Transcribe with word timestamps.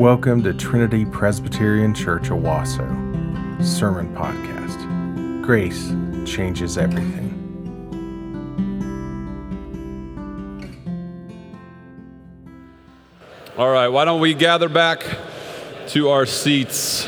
Welcome 0.00 0.42
to 0.44 0.54
Trinity 0.54 1.04
Presbyterian 1.04 1.92
Church 1.92 2.30
Owasso 2.30 2.88
Sermon 3.62 4.08
Podcast. 4.16 5.42
Grace 5.42 5.88
changes 6.26 6.78
everything. 6.78 7.28
All 13.58 13.68
right, 13.70 13.88
why 13.88 14.06
don't 14.06 14.22
we 14.22 14.32
gather 14.32 14.70
back 14.70 15.04
to 15.88 16.08
our 16.08 16.24
seats? 16.24 17.06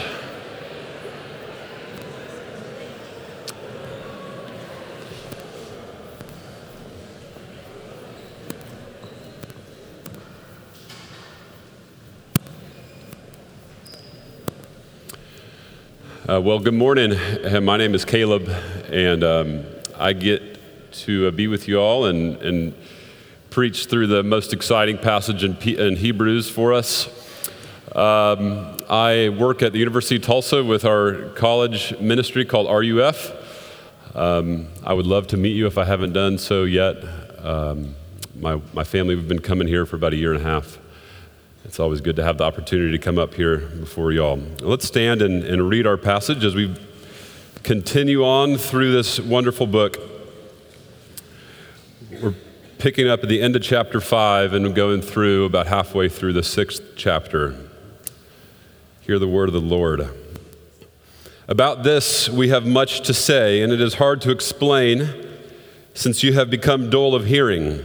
Uh, 16.33 16.41
well, 16.41 16.59
good 16.59 16.73
morning. 16.73 17.13
Uh, 17.13 17.61
My 17.61 17.77
name 17.77 17.95
is 17.95 18.07
Caleb, 18.07 18.49
and 18.91 19.23
um, 19.23 19.65
I 19.99 20.15
get 20.15 20.41
to 20.93 21.27
uh, 21.27 21.31
be 21.31 21.47
with 21.47 21.69
you 21.69 21.79
all 21.79 22.07
and, 22.07 22.41
and 22.41 22.75
preach 23.51 23.85
through 23.85 24.07
the 24.07 24.23
most 24.23 24.55
exciting 24.55 24.97
passage 24.97 25.45
in, 25.45 25.55
P- 25.55 25.77
in 25.77 25.97
Hebrews 25.97 26.49
for 26.49 26.73
us. 26.73 27.07
Um, 27.95 28.79
I 28.89 29.29
work 29.39 29.61
at 29.61 29.75
the 29.75 29.79
University 29.79 30.17
of 30.17 30.23
Tulsa 30.23 30.65
with 30.65 30.87
our 30.87 31.29
college 31.35 31.99
ministry 32.01 32.47
called 32.47 32.67
RUF. 32.67 34.17
Um, 34.17 34.69
I 34.85 34.95
would 34.95 35.07
love 35.07 35.27
to 35.27 35.37
meet 35.37 35.55
you 35.55 35.67
if 35.67 35.77
I 35.77 35.85
haven't 35.85 36.15
done 36.15 36.39
so 36.39 36.65
yet. 36.65 36.97
Um, 37.41 37.95
my, 38.37 38.59
my 38.73 38.85
family, 38.85 39.17
we've 39.17 39.29
been 39.29 39.43
coming 39.43 39.69
here 39.69 39.85
for 39.85 39.97
about 39.97 40.15
a 40.15 40.17
year 40.17 40.33
and 40.33 40.41
a 40.41 40.49
half. 40.49 40.79
It's 41.65 41.79
always 41.79 42.01
good 42.01 42.17
to 42.17 42.25
have 42.25 42.39
the 42.39 42.45
opportunity 42.45 42.91
to 42.91 42.99
come 42.99 43.19
up 43.19 43.35
here 43.35 43.59
before 43.59 44.11
y'all. 44.11 44.37
Let's 44.61 44.85
stand 44.85 45.23
and, 45.23 45.45
and 45.45 45.69
read 45.69 45.87
our 45.87 45.97
passage 45.97 46.45
as 46.45 46.57
we 46.57 46.75
continue 47.63 48.25
on 48.25 48.57
through 48.59 48.91
this 48.93 49.21
wonderful 49.21 49.69
book. 49.69 49.97
We're 52.21 52.35
picking 52.79 53.09
up 53.09 53.23
at 53.23 53.29
the 53.29 53.41
end 53.41 53.55
of 53.55 53.63
chapter 53.63 54.01
5 54.01 54.55
and 54.55 54.75
going 54.75 55.03
through 55.03 55.45
about 55.45 55.69
halfway 55.69 56.09
through 56.09 56.33
the 56.33 56.43
sixth 56.43 56.83
chapter. 56.97 57.57
Hear 59.03 59.21
the 59.21 59.29
word 59.29 59.49
of 59.49 59.53
the 59.53 59.61
Lord. 59.61 60.09
About 61.47 61.85
this, 61.85 62.29
we 62.29 62.49
have 62.49 62.67
much 62.67 63.03
to 63.03 63.15
say, 63.15 63.63
and 63.63 63.73
it 63.73 63.81
is 63.81 63.95
hard 63.95 64.21
to 64.23 64.33
explain 64.33 65.09
since 65.95 66.25
you 66.25 66.33
have 66.33 66.51
become 66.51 66.91
dull 66.91 67.15
of 67.15 67.27
hearing. 67.27 67.85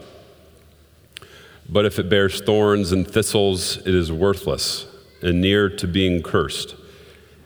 But 1.69 1.85
if 1.85 1.99
it 1.99 2.09
bears 2.09 2.41
thorns 2.41 2.91
and 2.91 3.09
thistles, 3.09 3.77
it 3.77 3.95
is 3.95 4.11
worthless 4.11 4.87
and 5.21 5.41
near 5.41 5.69
to 5.69 5.87
being 5.87 6.21
cursed, 6.21 6.75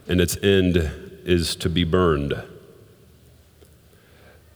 and 0.08 0.22
its 0.22 0.38
end 0.38 0.78
is 1.26 1.56
to 1.58 1.70
be 1.70 1.84
burned. 1.84 2.34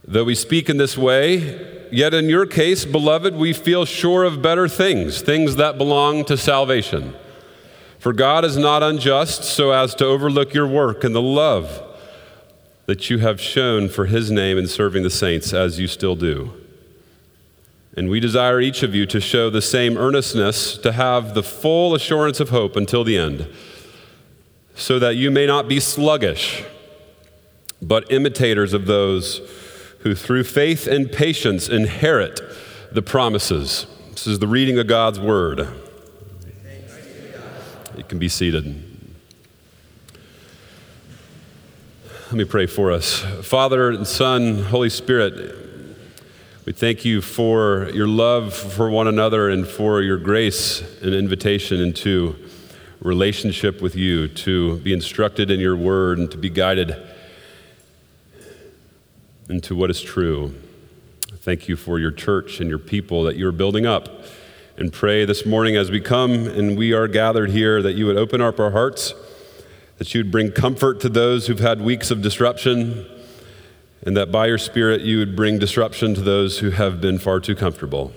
Though 0.04 0.24
we 0.24 0.36
speak 0.36 0.70
in 0.70 0.78
this 0.78 0.98
way, 0.98 1.88
yet 1.92 2.14
in 2.14 2.30
your 2.30 2.46
case, 2.46 2.86
beloved, 2.86 3.36
we 3.36 3.54
feel 3.54 3.86
sure 3.86 4.24
of 4.24 4.42
better 4.42 4.68
things, 4.68 5.22
things 5.22 5.58
that 5.58 5.78
belong 5.78 6.26
to 6.26 6.38
salvation. 6.38 7.14
For 8.00 8.14
God 8.14 8.46
is 8.46 8.58
not 8.58 8.82
unjust 8.82 9.44
so 9.44 9.72
as 9.72 9.94
to 9.96 10.06
overlook 10.06 10.54
your 10.54 10.68
work 10.68 11.04
and 11.04 11.14
the 11.14 11.22
love 11.22 11.84
that 12.86 13.10
you 13.10 13.20
have 13.20 13.40
shown 13.40 13.88
for 13.88 14.08
his 14.08 14.32
name 14.32 14.58
in 14.58 14.66
serving 14.66 15.04
the 15.04 15.10
saints, 15.12 15.54
as 15.54 15.80
you 15.80 15.86
still 15.86 16.16
do. 16.16 16.54
And 17.96 18.10
we 18.10 18.20
desire 18.20 18.62
each 18.62 18.84
of 18.84 18.94
you 18.94 19.06
to 19.08 19.20
show 19.20 19.50
the 19.50 19.62
same 19.62 19.98
earnestness, 19.98 20.78
to 20.78 20.92
have 20.92 21.34
the 21.34 21.44
full 21.44 21.96
assurance 21.96 22.40
of 22.40 22.50
hope 22.50 22.76
until 22.76 23.04
the 23.04 23.18
end, 23.18 23.48
so 24.76 25.00
that 25.00 25.16
you 25.16 25.32
may 25.32 25.46
not 25.46 25.68
be 25.68 25.80
sluggish, 25.80 26.64
but 27.82 28.12
imitators 28.12 28.74
of 28.74 28.86
those 28.86 29.42
who 30.00 30.16
through 30.16 30.44
faith 30.44 30.88
and 30.88 31.12
patience 31.12 31.68
inherit 31.68 32.40
the 32.92 33.02
promises. 33.02 33.86
This 34.12 34.28
is 34.28 34.40
the 34.40 34.48
reading 34.48 34.80
of 34.80 34.88
God's 34.88 35.20
word. 35.20 35.68
You 37.98 38.04
can 38.04 38.20
be 38.20 38.30
seated. 38.30 38.86
Let 42.28 42.34
me 42.34 42.46
pray 42.46 42.66
for 42.66 42.92
us. 42.92 43.20
Father 43.42 43.90
and 43.90 44.06
Son, 44.06 44.64
Holy 44.64 44.90
Spirit, 44.90 45.69
we 46.70 46.74
thank 46.74 47.04
you 47.04 47.20
for 47.20 47.90
your 47.96 48.08
love 48.08 48.54
for 48.54 48.92
one 48.92 49.08
another 49.08 49.50
and 49.50 49.68
for 49.68 50.04
your 50.04 50.18
grace 50.20 50.82
and 51.02 51.16
invitation 51.16 51.82
into 51.82 52.36
relationship 53.02 53.82
with 53.82 53.96
you, 53.96 54.28
to 54.28 54.78
be 54.82 54.94
instructed 54.94 55.50
in 55.50 55.60
your 55.60 55.76
word 55.76 56.20
and 56.20 56.30
to 56.30 56.38
be 56.38 56.48
guided 56.48 56.96
into 59.50 59.76
what 59.76 59.90
is 59.90 60.00
true. 60.00 60.54
Thank 61.38 61.68
you 61.68 61.76
for 61.76 61.98
your 61.98 62.12
church 62.12 62.60
and 62.60 62.70
your 62.70 62.78
people 62.78 63.24
that 63.24 63.36
you're 63.36 63.52
building 63.52 63.88
up. 63.88 64.26
And 64.78 64.94
pray 64.94 65.26
this 65.26 65.48
morning 65.48 65.76
as 65.76 65.90
we 65.90 66.00
come 66.00 66.46
and 66.46 66.78
we 66.78 66.94
are 66.94 67.08
gathered 67.08 67.50
here 67.50 67.82
that 67.82 67.94
you 67.94 68.06
would 68.06 68.18
open 68.18 68.42
up 68.42 68.60
our 68.60 68.70
hearts, 68.70 69.16
that 69.98 70.14
you 70.14 70.20
would 70.20 70.32
bring 70.32 70.52
comfort 70.52 71.00
to 71.00 71.10
those 71.10 71.48
who've 71.48 71.58
had 71.58 71.82
weeks 71.82 72.12
of 72.12 72.22
disruption 72.22 73.08
and 74.06 74.16
that 74.16 74.32
by 74.32 74.48
your 74.48 74.58
Spirit 74.58 75.02
you 75.02 75.20
would 75.20 75.36
bring 75.36 75.60
disruption 75.60 76.14
to 76.16 76.22
those 76.22 76.60
who 76.60 76.72
have 76.72 77.02
been 77.02 77.20
far 77.20 77.40
too 77.40 77.56
comfortable. 77.56 78.14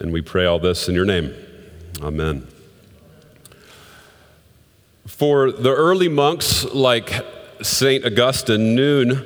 And 0.00 0.12
we 0.12 0.22
pray 0.22 0.46
all 0.46 0.58
this 0.58 0.88
in 0.88 0.94
your 0.94 1.04
name. 1.04 1.34
Amen. 2.00 2.48
For 5.06 5.52
the 5.52 5.72
early 5.72 6.08
monks 6.08 6.64
like 6.64 7.12
St. 7.60 8.04
Augustine, 8.04 8.74
noon 8.74 9.24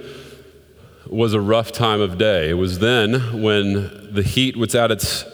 was 1.06 1.32
a 1.32 1.40
rough 1.40 1.72
time 1.72 2.00
of 2.00 2.18
day. 2.18 2.50
It 2.50 2.54
was 2.54 2.80
then 2.80 3.42
when 3.42 4.12
the 4.12 4.22
heat 4.22 4.56
was 4.56 4.74
at 4.74 4.90
its 4.90 5.24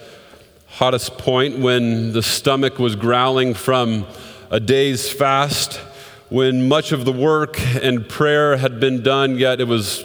hottest 0.69 1.19
point, 1.19 1.59
when 1.59 2.13
the 2.13 2.23
stomach 2.23 2.79
was 2.79 2.95
growling 2.97 3.55
from 3.55 4.07
a 4.51 4.61
day's 4.61 5.11
fast, 5.11 5.81
when 6.29 6.69
much 6.69 6.93
of 6.93 7.05
the 7.05 7.13
work 7.13 7.61
and 7.83 8.09
prayer 8.09 8.57
had 8.57 8.81
been 8.81 9.03
done, 9.03 9.39
yet 9.39 9.61
it 9.61 9.69
was 9.69 10.05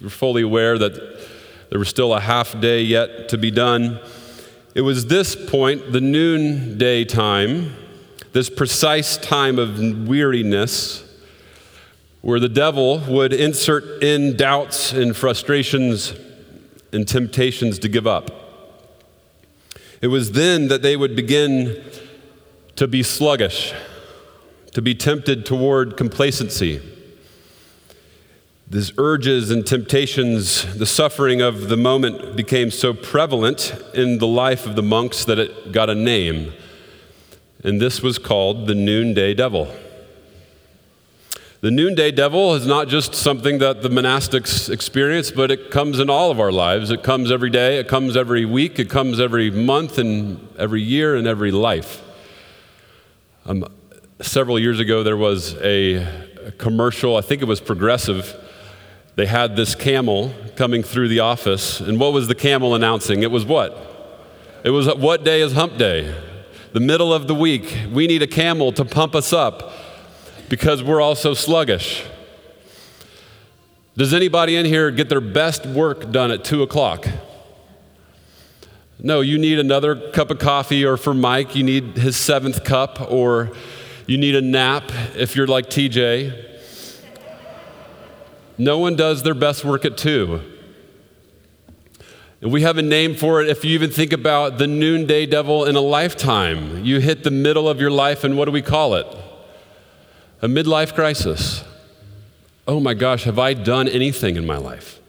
you're 0.00 0.10
fully 0.10 0.42
aware 0.42 0.78
that 0.78 0.94
there 1.70 1.78
was 1.78 1.88
still 1.88 2.14
a 2.14 2.20
half 2.20 2.58
day 2.60 2.82
yet 2.82 3.28
to 3.30 3.38
be 3.38 3.50
done. 3.50 4.00
It 4.74 4.82
was 4.82 5.06
this 5.06 5.34
point, 5.34 5.92
the 5.92 6.00
noonday 6.00 7.04
time, 7.04 7.74
this 8.32 8.50
precise 8.50 9.16
time 9.16 9.58
of 9.58 10.06
weariness 10.06 11.02
where 12.20 12.40
the 12.40 12.48
devil 12.48 12.98
would 13.08 13.32
insert 13.32 14.02
in 14.02 14.36
doubts 14.36 14.92
and 14.92 15.16
frustrations 15.16 16.12
and 16.92 17.06
temptations 17.06 17.78
to 17.78 17.88
give 17.88 18.06
up. 18.06 18.30
It 20.02 20.08
was 20.08 20.32
then 20.32 20.68
that 20.68 20.82
they 20.82 20.96
would 20.96 21.16
begin 21.16 21.82
to 22.74 22.86
be 22.86 23.02
sluggish, 23.02 23.72
to 24.72 24.82
be 24.82 24.94
tempted 24.94 25.46
toward 25.46 25.96
complacency. 25.96 26.82
These 28.68 28.98
urges 28.98 29.52
and 29.52 29.64
temptations, 29.64 30.76
the 30.76 30.86
suffering 30.86 31.40
of 31.40 31.68
the 31.68 31.76
moment 31.76 32.34
became 32.34 32.72
so 32.72 32.92
prevalent 32.92 33.72
in 33.94 34.18
the 34.18 34.26
life 34.26 34.66
of 34.66 34.74
the 34.74 34.82
monks 34.82 35.24
that 35.26 35.38
it 35.38 35.70
got 35.70 35.88
a 35.88 35.94
name. 35.94 36.52
And 37.62 37.80
this 37.80 38.02
was 38.02 38.18
called 38.18 38.66
the 38.66 38.74
noonday 38.74 39.34
devil. 39.34 39.72
The 41.60 41.70
noonday 41.70 42.10
devil 42.10 42.54
is 42.54 42.66
not 42.66 42.88
just 42.88 43.14
something 43.14 43.58
that 43.58 43.82
the 43.82 43.88
monastics 43.88 44.68
experience, 44.68 45.30
but 45.30 45.52
it 45.52 45.70
comes 45.70 46.00
in 46.00 46.10
all 46.10 46.32
of 46.32 46.40
our 46.40 46.52
lives. 46.52 46.90
It 46.90 47.04
comes 47.04 47.30
every 47.30 47.50
day, 47.50 47.78
it 47.78 47.86
comes 47.86 48.16
every 48.16 48.44
week, 48.44 48.80
it 48.80 48.90
comes 48.90 49.20
every 49.20 49.48
month, 49.48 49.96
and 49.96 50.48
every 50.58 50.82
year, 50.82 51.14
and 51.14 51.28
every 51.28 51.52
life. 51.52 52.02
Um, 53.44 53.64
several 54.20 54.58
years 54.58 54.80
ago, 54.80 55.04
there 55.04 55.16
was 55.16 55.54
a, 55.58 55.94
a 56.46 56.52
commercial, 56.58 57.16
I 57.16 57.20
think 57.20 57.42
it 57.42 57.46
was 57.46 57.60
progressive. 57.60 58.42
They 59.16 59.26
had 59.26 59.56
this 59.56 59.74
camel 59.74 60.32
coming 60.56 60.82
through 60.82 61.08
the 61.08 61.20
office, 61.20 61.80
and 61.80 61.98
what 61.98 62.12
was 62.12 62.28
the 62.28 62.34
camel 62.34 62.74
announcing? 62.74 63.22
It 63.22 63.30
was 63.30 63.46
what? 63.46 63.94
It 64.62 64.70
was 64.70 64.94
what 64.94 65.24
day 65.24 65.40
is 65.40 65.52
hump 65.52 65.78
day? 65.78 66.14
The 66.72 66.80
middle 66.80 67.14
of 67.14 67.26
the 67.26 67.34
week. 67.34 67.74
We 67.90 68.06
need 68.06 68.20
a 68.20 68.26
camel 68.26 68.72
to 68.72 68.84
pump 68.84 69.14
us 69.14 69.32
up 69.32 69.72
because 70.50 70.82
we're 70.82 71.00
all 71.00 71.14
so 71.14 71.32
sluggish. 71.32 72.04
Does 73.96 74.12
anybody 74.12 74.56
in 74.56 74.66
here 74.66 74.90
get 74.90 75.08
their 75.08 75.22
best 75.22 75.64
work 75.64 76.12
done 76.12 76.30
at 76.30 76.44
2 76.44 76.62
o'clock? 76.62 77.08
No, 78.98 79.22
you 79.22 79.38
need 79.38 79.58
another 79.58 80.10
cup 80.10 80.30
of 80.30 80.38
coffee, 80.38 80.84
or 80.84 80.98
for 80.98 81.14
Mike, 81.14 81.56
you 81.56 81.62
need 81.62 81.96
his 81.96 82.18
seventh 82.18 82.64
cup, 82.64 83.10
or 83.10 83.52
you 84.06 84.18
need 84.18 84.34
a 84.34 84.42
nap 84.42 84.90
if 85.14 85.36
you're 85.36 85.46
like 85.46 85.70
TJ. 85.70 86.55
No 88.58 88.78
one 88.78 88.96
does 88.96 89.22
their 89.22 89.34
best 89.34 89.64
work 89.64 89.84
at 89.84 89.96
2. 89.96 90.40
And 92.40 92.52
we 92.52 92.62
have 92.62 92.78
a 92.78 92.82
name 92.82 93.14
for 93.14 93.42
it 93.42 93.48
if 93.48 93.64
you 93.64 93.72
even 93.72 93.90
think 93.90 94.12
about 94.12 94.58
the 94.58 94.66
noonday 94.66 95.26
devil 95.26 95.64
in 95.64 95.76
a 95.76 95.80
lifetime. 95.80 96.84
You 96.84 97.00
hit 97.00 97.24
the 97.24 97.30
middle 97.30 97.68
of 97.68 97.80
your 97.80 97.90
life, 97.90 98.24
and 98.24 98.36
what 98.36 98.44
do 98.44 98.50
we 98.50 98.62
call 98.62 98.94
it? 98.94 99.06
a 100.42 100.48
midlife 100.48 100.94
crisis. 100.94 101.64
Oh 102.68 102.80
my 102.80 102.94
gosh, 102.94 103.24
have 103.24 103.38
I 103.38 103.54
done 103.54 103.88
anything 103.88 104.36
in 104.36 104.46
my 104.46 104.56
life? 104.56 105.00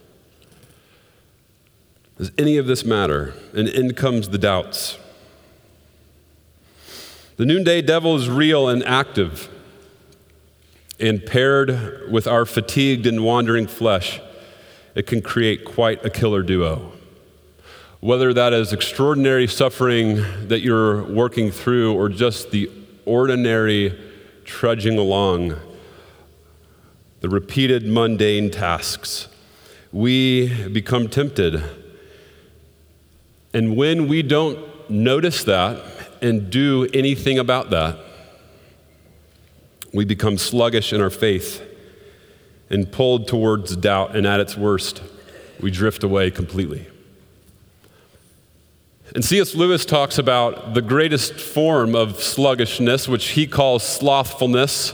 Does 2.16 2.32
any 2.38 2.56
of 2.56 2.66
this 2.66 2.84
matter? 2.84 3.34
And 3.54 3.68
in 3.68 3.94
comes 3.94 4.30
the 4.30 4.38
doubts. 4.38 4.98
The 7.36 7.46
noonday 7.46 7.82
devil 7.82 8.16
is 8.16 8.28
real 8.28 8.68
and 8.68 8.82
active, 8.84 9.48
and 11.00 11.24
paired 11.24 12.10
with 12.10 12.26
our 12.26 12.44
fatigued 12.44 13.06
and 13.06 13.24
wandering 13.24 13.66
flesh, 13.66 14.20
it 14.94 15.06
can 15.06 15.22
create 15.22 15.64
quite 15.64 16.04
a 16.04 16.10
killer 16.10 16.42
duo. 16.42 16.92
Whether 18.00 18.32
that 18.34 18.52
is 18.52 18.72
extraordinary 18.72 19.46
suffering 19.46 20.16
that 20.48 20.60
you're 20.60 21.02
working 21.04 21.50
through 21.50 21.94
or 21.94 22.08
just 22.08 22.50
the 22.50 22.70
ordinary 23.04 23.98
trudging 24.44 24.98
along 24.98 25.56
the 27.20 27.28
repeated 27.28 27.86
mundane 27.86 28.50
tasks, 28.50 29.28
we 29.92 30.68
become 30.68 31.08
tempted. 31.08 31.62
And 33.52 33.76
when 33.76 34.08
we 34.08 34.22
don't 34.22 34.90
notice 34.90 35.42
that 35.44 35.82
and 36.22 36.50
do 36.50 36.88
anything 36.94 37.38
about 37.38 37.70
that, 37.70 37.98
we 39.92 40.04
become 40.04 40.38
sluggish 40.38 40.92
in 40.92 41.00
our 41.00 41.10
faith 41.10 41.62
and 42.70 42.90
pulled 42.90 43.26
towards 43.26 43.76
doubt, 43.76 44.14
and 44.14 44.26
at 44.26 44.40
its 44.40 44.56
worst, 44.56 45.02
we 45.60 45.70
drift 45.70 46.04
away 46.04 46.30
completely. 46.30 46.86
And 49.14 49.24
C.S. 49.24 49.54
Lewis 49.54 49.86
talks 49.86 50.18
about 50.18 50.74
the 50.74 50.82
greatest 50.82 51.40
form 51.40 51.94
of 51.94 52.22
sluggishness, 52.22 53.08
which 53.08 53.28
he 53.28 53.46
calls 53.46 53.82
slothfulness, 53.82 54.92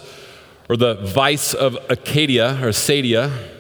or 0.69 0.77
the 0.77 0.95
vice 0.95 1.53
of 1.53 1.75
acedia 1.89 2.63
or 2.63 2.69
Sadia. 2.69 3.51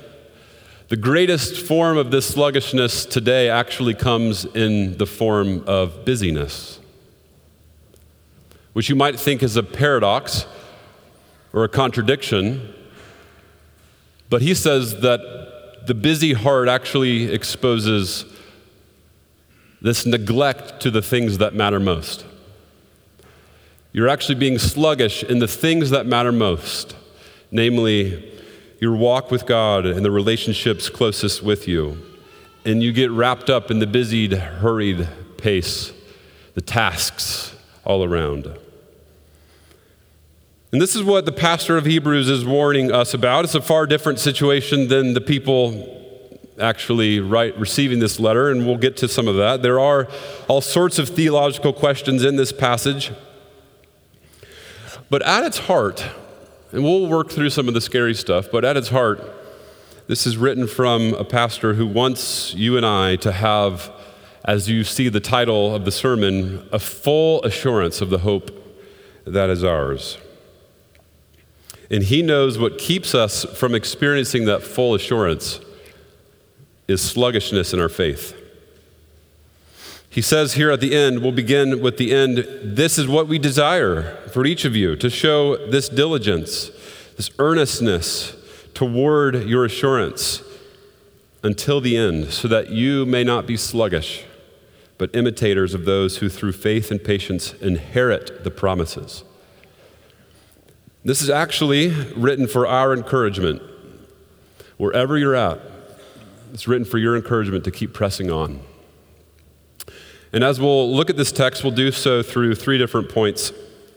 The 0.88 0.96
greatest 0.96 1.56
form 1.66 1.98
of 1.98 2.12
this 2.12 2.26
sluggishness 2.26 3.04
today 3.04 3.50
actually 3.50 3.94
comes 3.94 4.44
in 4.44 4.96
the 4.96 5.06
form 5.06 5.64
of 5.66 6.04
busyness, 6.04 6.78
which 8.74 8.88
you 8.88 8.94
might 8.94 9.18
think 9.18 9.42
is 9.42 9.56
a 9.56 9.62
paradox 9.62 10.46
or 11.54 11.64
a 11.64 11.68
contradiction. 11.68 12.74
But 14.28 14.42
he 14.42 14.54
says 14.54 15.00
that 15.00 15.86
the 15.86 15.94
busy 15.94 16.32
heart 16.32 16.68
actually 16.68 17.32
exposes 17.32 18.26
this 19.80 20.04
neglect 20.04 20.80
to 20.80 20.90
the 20.90 21.00
things 21.00 21.38
that 21.38 21.54
matter 21.54 21.78
most. 21.78 22.26
You're 23.92 24.08
actually 24.08 24.34
being 24.34 24.58
sluggish 24.58 25.22
in 25.22 25.38
the 25.38 25.46
things 25.46 25.90
that 25.90 26.06
matter 26.06 26.32
most, 26.32 26.96
namely 27.52 28.32
your 28.80 28.96
walk 28.96 29.30
with 29.30 29.46
God 29.46 29.86
and 29.86 30.04
the 30.04 30.10
relationships 30.10 30.88
closest 30.88 31.42
with 31.42 31.68
you. 31.68 31.98
And 32.64 32.82
you 32.82 32.92
get 32.92 33.10
wrapped 33.10 33.48
up 33.48 33.70
in 33.70 33.78
the 33.78 33.86
busied, 33.86 34.32
hurried 34.32 35.06
pace, 35.36 35.92
the 36.54 36.62
tasks 36.62 37.54
all 37.84 38.02
around. 38.02 38.58
And 40.74 40.82
this 40.82 40.96
is 40.96 41.04
what 41.04 41.24
the 41.24 41.30
pastor 41.30 41.76
of 41.76 41.84
Hebrews 41.84 42.28
is 42.28 42.44
warning 42.44 42.90
us 42.90 43.14
about. 43.14 43.44
It's 43.44 43.54
a 43.54 43.62
far 43.62 43.86
different 43.86 44.18
situation 44.18 44.88
than 44.88 45.14
the 45.14 45.20
people 45.20 46.26
actually 46.58 47.20
receiving 47.20 48.00
this 48.00 48.18
letter, 48.18 48.50
and 48.50 48.66
we'll 48.66 48.76
get 48.76 48.96
to 48.96 49.06
some 49.06 49.28
of 49.28 49.36
that. 49.36 49.62
There 49.62 49.78
are 49.78 50.08
all 50.48 50.60
sorts 50.60 50.98
of 50.98 51.10
theological 51.10 51.72
questions 51.72 52.24
in 52.24 52.34
this 52.34 52.50
passage. 52.50 53.12
But 55.10 55.22
at 55.22 55.44
its 55.44 55.58
heart, 55.58 56.04
and 56.72 56.82
we'll 56.82 57.06
work 57.06 57.30
through 57.30 57.50
some 57.50 57.68
of 57.68 57.74
the 57.74 57.80
scary 57.80 58.12
stuff, 58.12 58.48
but 58.50 58.64
at 58.64 58.76
its 58.76 58.88
heart, 58.88 59.22
this 60.08 60.26
is 60.26 60.36
written 60.36 60.66
from 60.66 61.14
a 61.14 61.24
pastor 61.24 61.74
who 61.74 61.86
wants 61.86 62.52
you 62.52 62.76
and 62.76 62.84
I 62.84 63.14
to 63.14 63.30
have, 63.30 63.92
as 64.44 64.68
you 64.68 64.82
see 64.82 65.08
the 65.08 65.20
title 65.20 65.72
of 65.72 65.84
the 65.84 65.92
sermon, 65.92 66.68
a 66.72 66.80
full 66.80 67.44
assurance 67.44 68.00
of 68.00 68.10
the 68.10 68.18
hope 68.18 68.50
that 69.24 69.50
is 69.50 69.62
ours. 69.62 70.18
And 71.90 72.04
he 72.04 72.22
knows 72.22 72.58
what 72.58 72.78
keeps 72.78 73.14
us 73.14 73.44
from 73.44 73.74
experiencing 73.74 74.46
that 74.46 74.62
full 74.62 74.94
assurance 74.94 75.60
is 76.88 77.02
sluggishness 77.02 77.72
in 77.72 77.80
our 77.80 77.88
faith. 77.88 78.40
He 80.08 80.22
says 80.22 80.54
here 80.54 80.70
at 80.70 80.80
the 80.80 80.94
end, 80.94 81.22
we'll 81.22 81.32
begin 81.32 81.82
with 81.82 81.96
the 81.96 82.14
end. 82.14 82.46
This 82.62 82.98
is 82.98 83.08
what 83.08 83.26
we 83.26 83.38
desire 83.38 84.16
for 84.28 84.46
each 84.46 84.64
of 84.64 84.76
you 84.76 84.94
to 84.96 85.10
show 85.10 85.56
this 85.70 85.88
diligence, 85.88 86.70
this 87.16 87.30
earnestness 87.38 88.36
toward 88.74 89.44
your 89.44 89.64
assurance 89.64 90.42
until 91.42 91.80
the 91.80 91.96
end, 91.96 92.30
so 92.32 92.48
that 92.48 92.70
you 92.70 93.04
may 93.04 93.24
not 93.24 93.46
be 93.46 93.56
sluggish, 93.56 94.24
but 94.98 95.14
imitators 95.14 95.74
of 95.74 95.84
those 95.84 96.18
who 96.18 96.28
through 96.28 96.52
faith 96.52 96.90
and 96.90 97.02
patience 97.02 97.52
inherit 97.54 98.44
the 98.44 98.50
promises. 98.50 99.24
This 101.04 101.20
is 101.20 101.28
actually 101.28 101.90
written 102.16 102.46
for 102.46 102.66
our 102.66 102.94
encouragement. 102.94 103.60
Wherever 104.78 105.18
you're 105.18 105.34
at, 105.34 105.60
it's 106.54 106.66
written 106.66 106.86
for 106.86 106.96
your 106.96 107.14
encouragement 107.14 107.64
to 107.64 107.70
keep 107.70 107.92
pressing 107.92 108.30
on. 108.30 108.60
And 110.32 110.42
as 110.42 110.58
we'll 110.58 110.90
look 110.90 111.10
at 111.10 111.18
this 111.18 111.30
text, 111.30 111.62
we'll 111.62 111.74
do 111.74 111.92
so 111.92 112.22
through 112.22 112.54
three 112.54 112.78
different 112.78 113.10
points. 113.10 113.52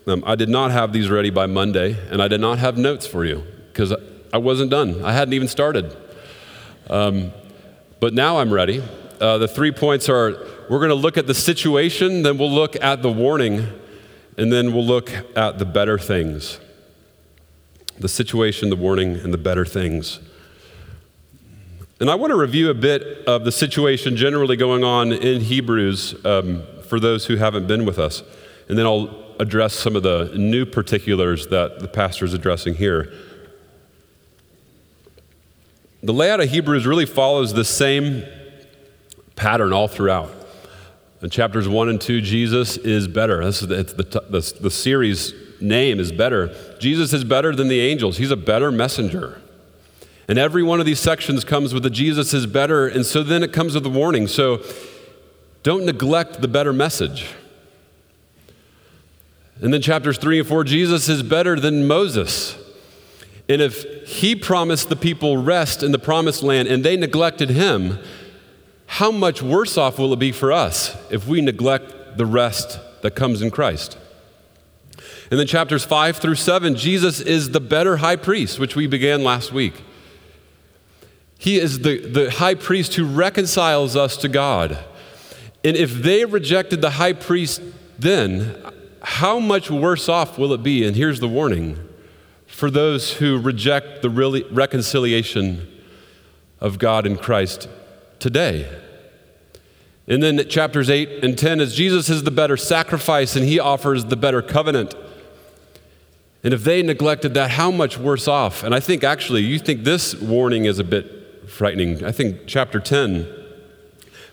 Um, 0.05 0.21
I 0.25 0.35
did 0.35 0.49
not 0.49 0.71
have 0.71 0.91
these 0.91 1.09
ready 1.09 1.29
by 1.29 1.45
Monday, 1.45 1.97
and 2.11 2.21
I 2.21 2.27
did 2.27 2.41
not 2.41 2.59
have 2.59 2.77
notes 2.77 3.07
for 3.07 3.23
you 3.23 3.41
because 3.71 3.93
I 4.33 4.37
wasn't 4.37 4.69
done. 4.69 5.03
I 5.03 5.13
hadn't 5.13 5.33
even 5.33 5.47
started. 5.47 5.95
Um, 6.89 7.31
but 8.01 8.13
now 8.13 8.39
I'm 8.39 8.53
ready. 8.53 8.83
Uh, 9.21 9.37
the 9.37 9.47
three 9.47 9.71
points 9.71 10.09
are 10.09 10.37
we're 10.69 10.79
going 10.79 10.89
to 10.89 10.95
look 10.95 11.17
at 11.17 11.25
the 11.25 11.33
situation, 11.33 12.23
then 12.23 12.37
we'll 12.37 12.51
look 12.51 12.75
at 12.83 13.01
the 13.01 13.11
warning, 13.11 13.65
and 14.37 14.51
then 14.51 14.73
we'll 14.73 14.85
look 14.85 15.09
at 15.37 15.57
the 15.57 15.65
better 15.65 15.97
things. 15.97 16.59
The 17.99 18.09
situation, 18.09 18.69
the 18.69 18.75
warning, 18.75 19.15
and 19.15 19.33
the 19.33 19.37
better 19.37 19.65
things. 19.65 20.19
And 21.99 22.11
I 22.11 22.15
want 22.15 22.29
to 22.29 22.37
review 22.37 22.69
a 22.69 22.75
bit 22.75 23.25
of 23.25 23.43
the 23.43 23.51
situation 23.51 24.15
generally 24.15 24.55
going 24.55 24.83
on 24.83 25.11
in 25.11 25.41
Hebrews 25.41 26.13
um, 26.25 26.63
for 26.87 26.99
those 26.99 27.25
who 27.25 27.37
haven't 27.37 27.67
been 27.67 27.85
with 27.85 27.97
us. 27.97 28.21
And 28.69 28.77
then 28.77 28.85
I'll 28.85 29.25
address 29.39 29.73
some 29.73 29.95
of 29.95 30.03
the 30.03 30.31
new 30.35 30.65
particulars 30.65 31.47
that 31.47 31.79
the 31.79 31.87
pastor 31.87 32.25
is 32.25 32.33
addressing 32.33 32.75
here. 32.75 33.11
The 36.03 36.13
layout 36.13 36.39
of 36.39 36.49
Hebrews 36.49 36.85
really 36.85 37.07
follows 37.07 37.53
the 37.53 37.65
same 37.65 38.23
pattern 39.35 39.73
all 39.73 39.87
throughout. 39.87 40.31
In 41.23 41.31
chapters 41.31 41.67
1 41.67 41.89
and 41.89 41.99
2, 41.99 42.21
Jesus 42.21 42.77
is 42.77 43.07
better. 43.07 43.43
This 43.43 43.63
is 43.63 43.67
the, 43.67 43.83
the, 43.83 44.21
the, 44.29 44.53
the 44.61 44.71
series 44.71 45.33
name 45.59 45.99
is 45.99 46.11
better. 46.11 46.55
Jesus 46.79 47.13
is 47.13 47.23
better 47.23 47.55
than 47.55 47.67
the 47.67 47.79
angels, 47.79 48.17
he's 48.17 48.31
a 48.31 48.37
better 48.37 48.71
messenger. 48.71 49.41
And 50.27 50.37
every 50.37 50.61
one 50.61 50.79
of 50.81 50.85
these 50.85 50.99
sections 50.99 51.45
comes 51.45 51.73
with 51.73 51.83
the 51.83 51.89
Jesus 51.89 52.33
is 52.33 52.45
better, 52.45 52.87
and 52.87 53.05
so 53.05 53.23
then 53.23 53.43
it 53.43 53.53
comes 53.53 53.75
with 53.75 53.83
the 53.83 53.89
warning. 53.89 54.27
So 54.27 54.61
don't 55.63 55.85
neglect 55.85 56.41
the 56.41 56.47
better 56.47 56.73
message. 56.73 57.27
And 59.61 59.73
then 59.73 59.81
chapters 59.81 60.17
3 60.17 60.39
and 60.39 60.47
4, 60.47 60.63
Jesus 60.65 61.09
is 61.09 61.23
better 61.23 61.59
than 61.59 61.87
Moses. 61.87 62.57
And 63.49 63.61
if 63.61 64.07
he 64.07 64.35
promised 64.35 64.89
the 64.89 64.95
people 64.95 65.37
rest 65.37 65.81
in 65.81 65.91
the 65.91 65.99
promised 65.99 66.43
land 66.43 66.67
and 66.67 66.83
they 66.83 66.97
neglected 66.97 67.49
him, 67.49 67.97
how 68.85 69.11
much 69.11 69.41
worse 69.41 69.77
off 69.77 69.97
will 69.97 70.13
it 70.13 70.19
be 70.19 70.31
for 70.31 70.51
us 70.51 70.95
if 71.09 71.27
we 71.27 71.41
neglect 71.41 72.17
the 72.17 72.25
rest 72.25 72.79
that 73.01 73.15
comes 73.15 73.41
in 73.41 73.49
Christ? 73.49 73.97
And 75.29 75.39
then 75.39 75.47
chapters 75.47 75.83
5 75.83 76.17
through 76.17 76.35
7, 76.35 76.75
Jesus 76.75 77.19
is 77.19 77.51
the 77.51 77.59
better 77.59 77.97
high 77.97 78.15
priest, 78.15 78.59
which 78.59 78.75
we 78.75 78.87
began 78.87 79.23
last 79.23 79.51
week. 79.51 79.83
He 81.37 81.59
is 81.59 81.79
the, 81.79 81.99
the 81.99 82.31
high 82.31 82.55
priest 82.55 82.95
who 82.95 83.05
reconciles 83.05 83.95
us 83.95 84.17
to 84.17 84.29
God. 84.29 84.77
And 85.63 85.75
if 85.75 85.93
they 85.93 86.25
rejected 86.25 86.81
the 86.81 86.91
high 86.91 87.13
priest 87.13 87.61
then, 87.99 88.55
how 89.01 89.39
much 89.39 89.69
worse 89.69 90.07
off 90.07 90.37
will 90.37 90.53
it 90.53 90.63
be? 90.63 90.85
And 90.85 90.95
here's 90.95 91.19
the 91.19 91.27
warning 91.27 91.77
for 92.45 92.71
those 92.71 93.13
who 93.13 93.39
reject 93.39 94.01
the 94.01 94.09
really 94.09 94.43
reconciliation 94.45 95.67
of 96.59 96.79
God 96.79 97.05
in 97.05 97.17
Christ 97.17 97.67
today. 98.19 98.69
And 100.07 100.23
then 100.23 100.47
chapters 100.47 100.89
8 100.89 101.23
and 101.23 101.37
10 101.37 101.59
is 101.59 101.75
Jesus 101.75 102.09
is 102.09 102.23
the 102.23 102.31
better 102.31 102.57
sacrifice 102.57 103.35
and 103.35 103.45
he 103.45 103.59
offers 103.59 104.05
the 104.05 104.15
better 104.15 104.41
covenant. 104.41 104.95
And 106.47 106.53
if 106.53 106.63
they 106.63 106.81
neglected 106.81 107.33
that, 107.33 107.51
how 107.51 107.71
much 107.71 107.97
worse 107.97 108.25
off? 108.25 108.63
And 108.63 108.73
I 108.73 108.79
think 108.79 109.03
actually, 109.03 109.41
you 109.41 109.59
think 109.59 109.83
this 109.83 110.15
warning 110.15 110.63
is 110.63 110.79
a 110.79 110.83
bit 110.85 111.49
frightening. 111.49 112.05
I 112.05 112.13
think 112.13 112.43
chapter 112.47 112.79
10 112.79 113.27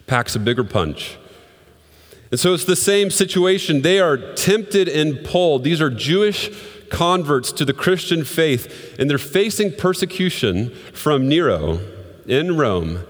packs 0.06 0.36
a 0.36 0.38
bigger 0.38 0.62
punch. 0.62 1.16
And 2.30 2.38
so 2.38 2.54
it's 2.54 2.66
the 2.66 2.76
same 2.76 3.10
situation. 3.10 3.82
They 3.82 3.98
are 3.98 4.16
tempted 4.34 4.88
and 4.88 5.24
pulled. 5.24 5.64
These 5.64 5.80
are 5.80 5.90
Jewish 5.90 6.52
converts 6.88 7.50
to 7.50 7.64
the 7.64 7.74
Christian 7.74 8.22
faith, 8.22 8.94
and 8.96 9.10
they're 9.10 9.18
facing 9.18 9.72
persecution 9.72 10.70
from 10.92 11.28
Nero 11.28 11.80
in 12.26 12.56
Rome. 12.56 13.04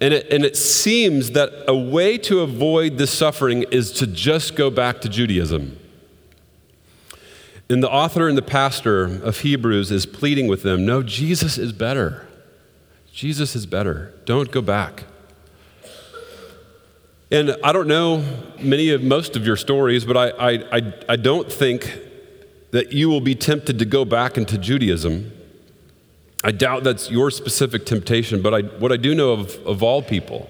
And 0.00 0.14
it, 0.14 0.32
and 0.32 0.44
it 0.44 0.56
seems 0.56 1.32
that 1.32 1.50
a 1.66 1.76
way 1.76 2.16
to 2.18 2.42
avoid 2.42 2.96
this 2.96 3.10
suffering 3.10 3.64
is 3.72 3.90
to 3.94 4.06
just 4.06 4.54
go 4.54 4.70
back 4.70 5.00
to 5.00 5.08
Judaism. 5.08 5.80
And 7.68 7.82
the 7.82 7.90
author 7.90 8.28
and 8.28 8.38
the 8.38 8.42
pastor 8.42 9.04
of 9.04 9.40
Hebrews 9.40 9.90
is 9.90 10.06
pleading 10.06 10.46
with 10.46 10.62
them 10.62 10.86
no, 10.86 11.02
Jesus 11.02 11.58
is 11.58 11.72
better. 11.72 12.26
Jesus 13.12 13.56
is 13.56 13.66
better. 13.66 14.14
Don't 14.24 14.50
go 14.50 14.60
back. 14.60 15.04
And 17.30 17.56
I 17.64 17.72
don't 17.72 17.88
know 17.88 18.24
many 18.60 18.90
of 18.90 19.02
most 19.02 19.34
of 19.34 19.44
your 19.44 19.56
stories, 19.56 20.04
but 20.04 20.16
I, 20.16 20.28
I, 20.28 20.76
I, 20.76 20.94
I 21.08 21.16
don't 21.16 21.50
think 21.50 21.98
that 22.70 22.92
you 22.92 23.08
will 23.08 23.20
be 23.20 23.34
tempted 23.34 23.78
to 23.80 23.84
go 23.84 24.04
back 24.04 24.36
into 24.36 24.58
Judaism. 24.58 25.32
I 26.44 26.52
doubt 26.52 26.84
that's 26.84 27.10
your 27.10 27.30
specific 27.32 27.84
temptation, 27.84 28.42
but 28.42 28.54
I, 28.54 28.60
what 28.60 28.92
I 28.92 28.96
do 28.96 29.14
know 29.14 29.32
of, 29.32 29.56
of 29.66 29.82
all 29.82 30.02
people, 30.02 30.48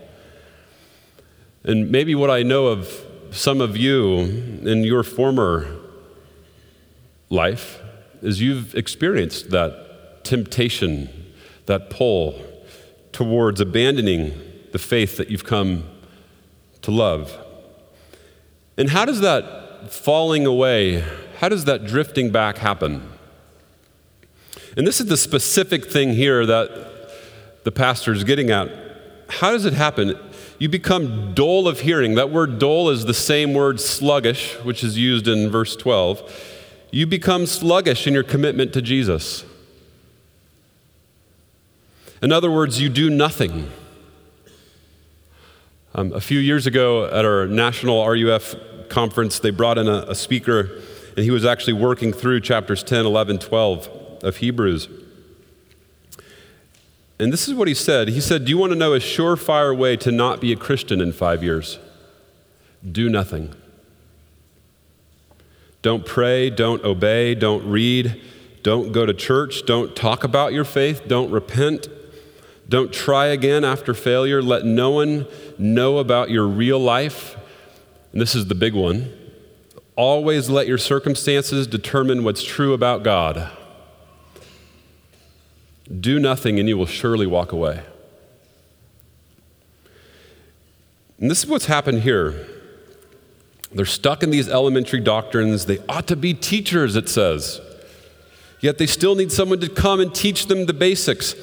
and 1.65 1.91
maybe 1.91 2.15
what 2.15 2.31
I 2.31 2.43
know 2.43 2.67
of 2.67 2.93
some 3.31 3.61
of 3.61 3.77
you 3.77 4.19
in 4.19 4.85
your 4.85 5.03
former 5.03 5.67
life, 7.29 7.81
is 8.23 8.41
you've 8.41 8.75
experienced 8.75 9.51
that 9.51 10.25
temptation, 10.25 11.09
that 11.67 11.91
pull 11.91 12.41
towards 13.13 13.61
abandoning 13.61 14.41
the 14.73 14.79
faith 14.79 15.17
that 15.17 15.31
you've 15.31 15.45
come 15.45 15.85
to 16.83 16.91
love. 16.91 17.37
And 18.77 18.91
how 18.91 19.05
does 19.05 19.21
that 19.21 19.93
falling 19.93 20.47
away, 20.47 21.05
how 21.39 21.49
does 21.49 21.65
that 21.65 21.87
drifting 21.87 22.31
back 22.31 22.59
happen? 22.59 23.09
And 24.77 24.87
this 24.87 25.01
is 25.01 25.07
the 25.07 25.17
specific 25.17 25.87
thing 25.87 26.13
here 26.13 26.45
that 26.45 27.65
the 27.65 27.73
pastor 27.73 28.13
is 28.13 28.25
getting 28.25 28.51
at. 28.51 28.69
How 29.29 29.51
does 29.51 29.65
it 29.65 29.73
happen? 29.73 30.19
You 30.59 30.69
become 30.69 31.35
dull 31.35 31.67
of 31.67 31.81
hearing. 31.81 32.15
That 32.15 32.31
word 32.31 32.59
dull 32.59 32.91
is 32.91 33.05
the 33.07 33.15
same 33.15 33.55
word 33.55 33.81
sluggish, 33.81 34.55
which 34.63 34.85
is 34.85 34.99
used 34.99 35.27
in 35.27 35.51
verse 35.51 35.77
12. 35.77 36.56
You 36.91 37.07
become 37.07 37.47
sluggish 37.47 38.07
in 38.07 38.15
your 38.15 38.23
commitment 38.23 38.73
to 38.75 38.83
Jesus. 38.83 39.45
In 42.23 42.33
other 42.33 42.51
words, 42.51 42.81
you 42.81 42.89
do 42.89 43.11
nothing. 43.11 43.71
Um, 45.95 46.13
a 46.13 46.21
few 46.21 46.39
years 46.39 46.67
ago 46.67 47.07
at 47.07 47.25
our 47.25 47.47
national 47.47 48.07
RUF 48.07 48.55
conference, 48.89 49.39
they 49.39 49.51
brought 49.51 49.79
in 49.79 49.89
a, 49.89 50.05
a 50.09 50.15
speaker, 50.15 50.83
and 51.17 51.25
he 51.25 51.31
was 51.31 51.45
actually 51.45 51.75
working 51.75 52.13
through 52.13 52.41
chapters 52.41 52.83
10, 52.83 53.05
11, 53.05 53.39
12 53.39 53.89
of 54.23 54.37
Hebrews. 54.37 54.89
And 57.19 57.33
this 57.33 57.49
is 57.49 57.55
what 57.55 57.67
he 57.69 57.75
said. 57.75 58.09
He 58.09 58.21
said, 58.21 58.45
Do 58.45 58.51
you 58.51 58.59
want 58.59 58.73
to 58.73 58.79
know 58.79 58.93
a 58.93 58.99
surefire 58.99 59.77
way 59.77 59.97
to 59.97 60.13
not 60.13 60.41
be 60.41 60.53
a 60.53 60.57
Christian 60.57 61.01
in 61.01 61.13
five 61.13 61.43
years? 61.43 61.79
Do 62.91 63.09
nothing. 63.09 63.55
Don't 65.87 66.05
pray, 66.05 66.51
don't 66.51 66.85
obey, 66.85 67.37
don't 67.37 67.65
read, 67.71 68.21
don't 68.65 68.91
go 68.91 69.07
to 69.07 69.15
church, 69.15 69.65
don't 69.67 69.95
talk 69.95 70.25
about 70.25 70.53
your 70.53 70.65
faith, 70.65 71.07
don't 71.07 71.31
repent, 71.31 71.87
don't 72.69 72.93
try 72.93 73.27
again 73.27 73.65
after 73.65 73.95
failure. 73.95 74.43
Let 74.43 74.65
no 74.65 74.91
one 74.91 75.29
know 75.59 75.99
about 75.99 76.29
your 76.29 76.45
real 76.45 76.81
life. 76.81 77.37
And 78.11 78.21
this 78.21 78.35
is 78.35 78.49
the 78.49 78.55
big 78.57 78.75
one. 78.75 79.17
Always 79.95 80.51
let 80.51 80.67
your 80.67 80.77
circumstances 80.77 81.69
determine 81.69 82.25
what's 82.25 82.43
true 82.43 82.73
about 82.73 83.05
God. 83.05 83.49
Do 85.89 86.19
nothing 86.19 86.59
and 86.59 86.69
you 86.69 86.77
will 86.77 86.87
surely 86.87 87.29
walk 87.29 87.53
away. 87.53 87.85
And 91.21 91.31
this 91.31 91.45
is 91.45 91.47
what's 91.47 91.67
happened 91.67 92.01
here. 92.01 92.56
They're 93.73 93.85
stuck 93.85 94.23
in 94.23 94.31
these 94.31 94.49
elementary 94.49 95.01
doctrines. 95.01 95.67
They 95.67 95.79
ought 95.89 96.07
to 96.09 96.17
be 96.17 96.35
teachers, 96.35 96.97
it 96.97 97.09
says. 97.09 97.61
Yet 98.61 98.79
they 98.79 98.87
still 98.87 99.15
need 99.15 99.33
someone 99.33 99.61
to 99.61 99.69
come 99.69 100.01
and 100.01 100.15
teach 100.15 100.47
them 100.47 100.67
the 100.67 100.73
basics. 100.73 101.35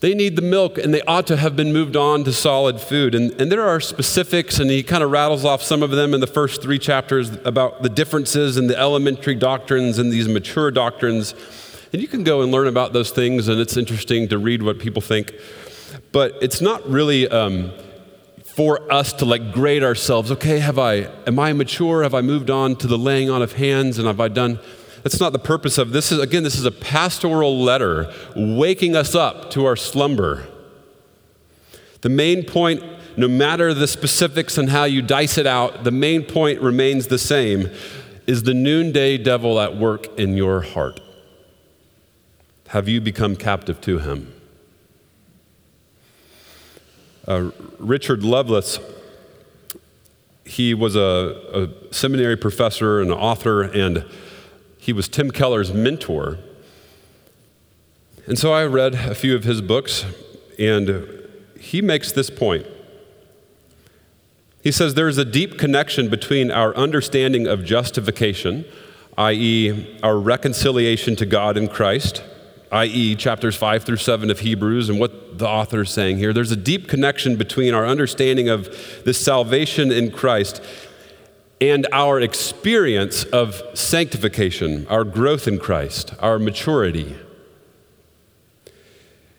They 0.00 0.14
need 0.14 0.36
the 0.36 0.42
milk, 0.42 0.76
and 0.76 0.92
they 0.92 1.00
ought 1.02 1.26
to 1.28 1.36
have 1.36 1.56
been 1.56 1.72
moved 1.72 1.96
on 1.96 2.24
to 2.24 2.32
solid 2.32 2.78
food. 2.78 3.14
And, 3.14 3.32
and 3.40 3.50
there 3.50 3.62
are 3.62 3.80
specifics, 3.80 4.58
and 4.58 4.68
he 4.70 4.82
kind 4.82 5.02
of 5.02 5.10
rattles 5.10 5.46
off 5.46 5.62
some 5.62 5.82
of 5.82 5.90
them 5.90 6.12
in 6.12 6.20
the 6.20 6.26
first 6.26 6.60
three 6.60 6.78
chapters 6.78 7.30
about 7.44 7.82
the 7.82 7.88
differences 7.88 8.58
in 8.58 8.66
the 8.66 8.78
elementary 8.78 9.34
doctrines 9.34 9.98
and 9.98 10.12
these 10.12 10.28
mature 10.28 10.70
doctrines. 10.70 11.34
And 11.92 12.02
you 12.02 12.08
can 12.08 12.22
go 12.22 12.42
and 12.42 12.52
learn 12.52 12.66
about 12.66 12.92
those 12.92 13.12
things, 13.12 13.48
and 13.48 13.58
it's 13.58 13.76
interesting 13.78 14.28
to 14.28 14.36
read 14.36 14.62
what 14.62 14.78
people 14.78 15.00
think. 15.00 15.32
But 16.12 16.36
it's 16.42 16.60
not 16.60 16.86
really 16.88 17.26
um, 17.28 17.72
for 18.54 18.90
us 18.92 19.12
to 19.14 19.24
like 19.24 19.52
grade 19.52 19.82
ourselves. 19.82 20.30
Okay, 20.30 20.58
have 20.60 20.78
I, 20.78 21.08
am 21.26 21.38
I 21.38 21.52
mature? 21.52 22.02
Have 22.02 22.14
I 22.14 22.20
moved 22.20 22.50
on 22.50 22.76
to 22.76 22.86
the 22.86 22.98
laying 22.98 23.30
on 23.30 23.42
of 23.42 23.54
hands? 23.54 23.98
And 23.98 24.06
have 24.06 24.20
I 24.20 24.28
done 24.28 24.60
that's 25.04 25.20
not 25.20 25.34
the 25.34 25.38
purpose 25.38 25.76
of 25.76 25.90
this 25.90 26.10
is 26.10 26.18
again 26.18 26.42
this 26.42 26.56
is 26.56 26.64
a 26.64 26.70
pastoral 26.72 27.62
letter 27.62 28.10
waking 28.34 28.96
us 28.96 29.14
up 29.14 29.50
to 29.50 29.66
our 29.66 29.76
slumber. 29.76 30.48
The 32.00 32.08
main 32.08 32.44
point 32.44 32.82
no 33.16 33.28
matter 33.28 33.72
the 33.74 33.86
specifics 33.86 34.58
and 34.58 34.70
how 34.70 34.84
you 34.84 35.00
dice 35.00 35.38
it 35.38 35.46
out, 35.46 35.84
the 35.84 35.92
main 35.92 36.24
point 36.24 36.60
remains 36.60 37.06
the 37.06 37.18
same 37.18 37.70
is 38.26 38.42
the 38.42 38.54
noonday 38.54 39.18
devil 39.18 39.60
at 39.60 39.76
work 39.76 40.18
in 40.18 40.36
your 40.36 40.62
heart. 40.62 41.00
Have 42.68 42.88
you 42.88 43.00
become 43.00 43.36
captive 43.36 43.80
to 43.82 43.98
him? 43.98 44.32
Uh, 47.26 47.50
Richard 47.78 48.22
Lovelace, 48.22 48.78
he 50.44 50.74
was 50.74 50.94
a, 50.94 51.70
a 51.90 51.94
seminary 51.94 52.36
professor 52.36 53.00
and 53.00 53.10
an 53.10 53.16
author, 53.16 53.62
and 53.62 54.04
he 54.78 54.92
was 54.92 55.08
Tim 55.08 55.30
Keller's 55.30 55.72
mentor. 55.72 56.38
And 58.26 58.38
so 58.38 58.52
I 58.52 58.64
read 58.66 58.94
a 58.94 59.14
few 59.14 59.34
of 59.34 59.44
his 59.44 59.62
books, 59.62 60.04
and 60.58 61.08
he 61.58 61.80
makes 61.80 62.12
this 62.12 62.28
point. 62.28 62.66
He 64.62 64.70
says 64.70 64.94
there 64.94 65.08
is 65.08 65.18
a 65.18 65.24
deep 65.24 65.58
connection 65.58 66.08
between 66.08 66.50
our 66.50 66.74
understanding 66.76 67.46
of 67.46 67.64
justification, 67.64 68.66
i.e., 69.16 69.98
our 70.02 70.18
reconciliation 70.18 71.16
to 71.16 71.26
God 71.26 71.56
in 71.56 71.68
Christ, 71.68 72.22
i.e., 72.72 73.14
chapters 73.14 73.56
5 73.56 73.84
through 73.84 73.96
7 73.96 74.30
of 74.30 74.40
Hebrews, 74.40 74.88
and 74.88 74.98
what 74.98 75.38
the 75.38 75.46
author 75.46 75.82
is 75.82 75.90
saying 75.90 76.18
here. 76.18 76.32
There's 76.32 76.50
a 76.50 76.56
deep 76.56 76.88
connection 76.88 77.36
between 77.36 77.74
our 77.74 77.86
understanding 77.86 78.48
of 78.48 78.66
this 79.04 79.22
salvation 79.22 79.92
in 79.92 80.10
Christ 80.10 80.62
and 81.60 81.86
our 81.92 82.20
experience 82.20 83.24
of 83.24 83.62
sanctification, 83.74 84.86
our 84.88 85.04
growth 85.04 85.46
in 85.46 85.58
Christ, 85.58 86.14
our 86.18 86.38
maturity. 86.38 87.16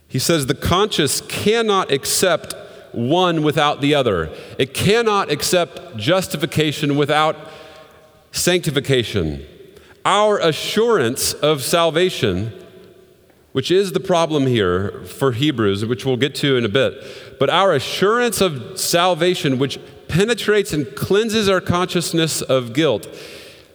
He 0.07 0.19
says 0.19 0.45
the 0.45 0.55
conscious 0.55 1.21
cannot 1.21 1.91
accept 1.91 2.55
one 2.93 3.43
without 3.43 3.81
the 3.81 3.93
other. 3.93 4.33
It 4.57 4.73
cannot 4.73 5.29
accept 5.29 5.97
justification 5.97 6.95
without 6.95 7.35
sanctification. 8.31 9.45
Our 10.05 10.39
assurance 10.39 11.33
of 11.33 11.61
salvation, 11.61 12.53
which 13.55 13.71
is 13.71 13.93
the 13.93 14.01
problem 14.01 14.47
here 14.47 14.91
for 15.05 15.31
Hebrews, 15.31 15.85
which 15.85 16.03
we'll 16.05 16.17
get 16.17 16.35
to 16.35 16.57
in 16.57 16.65
a 16.65 16.69
bit, 16.69 17.01
but 17.39 17.49
our 17.49 17.71
assurance 17.71 18.41
of 18.41 18.77
salvation, 18.77 19.57
which 19.59 19.79
penetrates 20.09 20.73
and 20.73 20.93
cleanses 20.93 21.47
our 21.47 21.61
consciousness 21.61 22.41
of 22.41 22.73
guilt, 22.73 23.07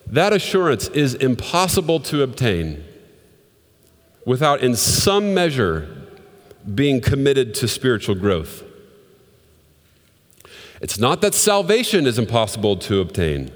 that 0.07 0.35
assurance 0.35 0.89
is 0.89 1.15
impossible 1.15 1.99
to 2.01 2.23
obtain 2.23 2.85
without, 4.27 4.61
in 4.61 4.77
some 4.77 5.33
measure, 5.33 5.89
being 6.75 7.01
committed 7.01 7.55
to 7.55 7.67
spiritual 7.67 8.15
growth. 8.15 8.63
It's 10.83 10.99
not 10.99 11.23
that 11.23 11.33
salvation 11.33 12.07
is 12.07 12.19
impossible 12.19 12.77
to 12.77 13.01
obtain. 13.01 13.51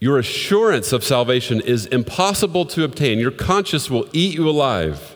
Your 0.00 0.18
assurance 0.18 0.94
of 0.94 1.04
salvation 1.04 1.60
is 1.60 1.84
impossible 1.86 2.64
to 2.66 2.84
obtain. 2.84 3.18
Your 3.18 3.30
conscience 3.30 3.90
will 3.90 4.08
eat 4.14 4.34
you 4.34 4.48
alive. 4.48 5.14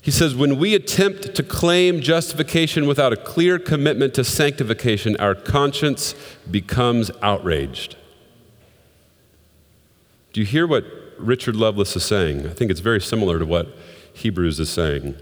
He 0.00 0.12
says, 0.12 0.36
when 0.36 0.58
we 0.60 0.76
attempt 0.76 1.34
to 1.34 1.42
claim 1.42 2.00
justification 2.00 2.86
without 2.86 3.12
a 3.12 3.16
clear 3.16 3.58
commitment 3.58 4.14
to 4.14 4.22
sanctification, 4.22 5.16
our 5.16 5.34
conscience 5.34 6.14
becomes 6.48 7.10
outraged. 7.20 7.96
Do 10.32 10.40
you 10.40 10.46
hear 10.46 10.64
what 10.64 10.84
Richard 11.18 11.56
Lovelace 11.56 11.96
is 11.96 12.04
saying? 12.04 12.46
I 12.46 12.50
think 12.50 12.70
it's 12.70 12.78
very 12.78 13.00
similar 13.00 13.40
to 13.40 13.44
what 13.44 13.76
Hebrews 14.12 14.60
is 14.60 14.70
saying. 14.70 15.16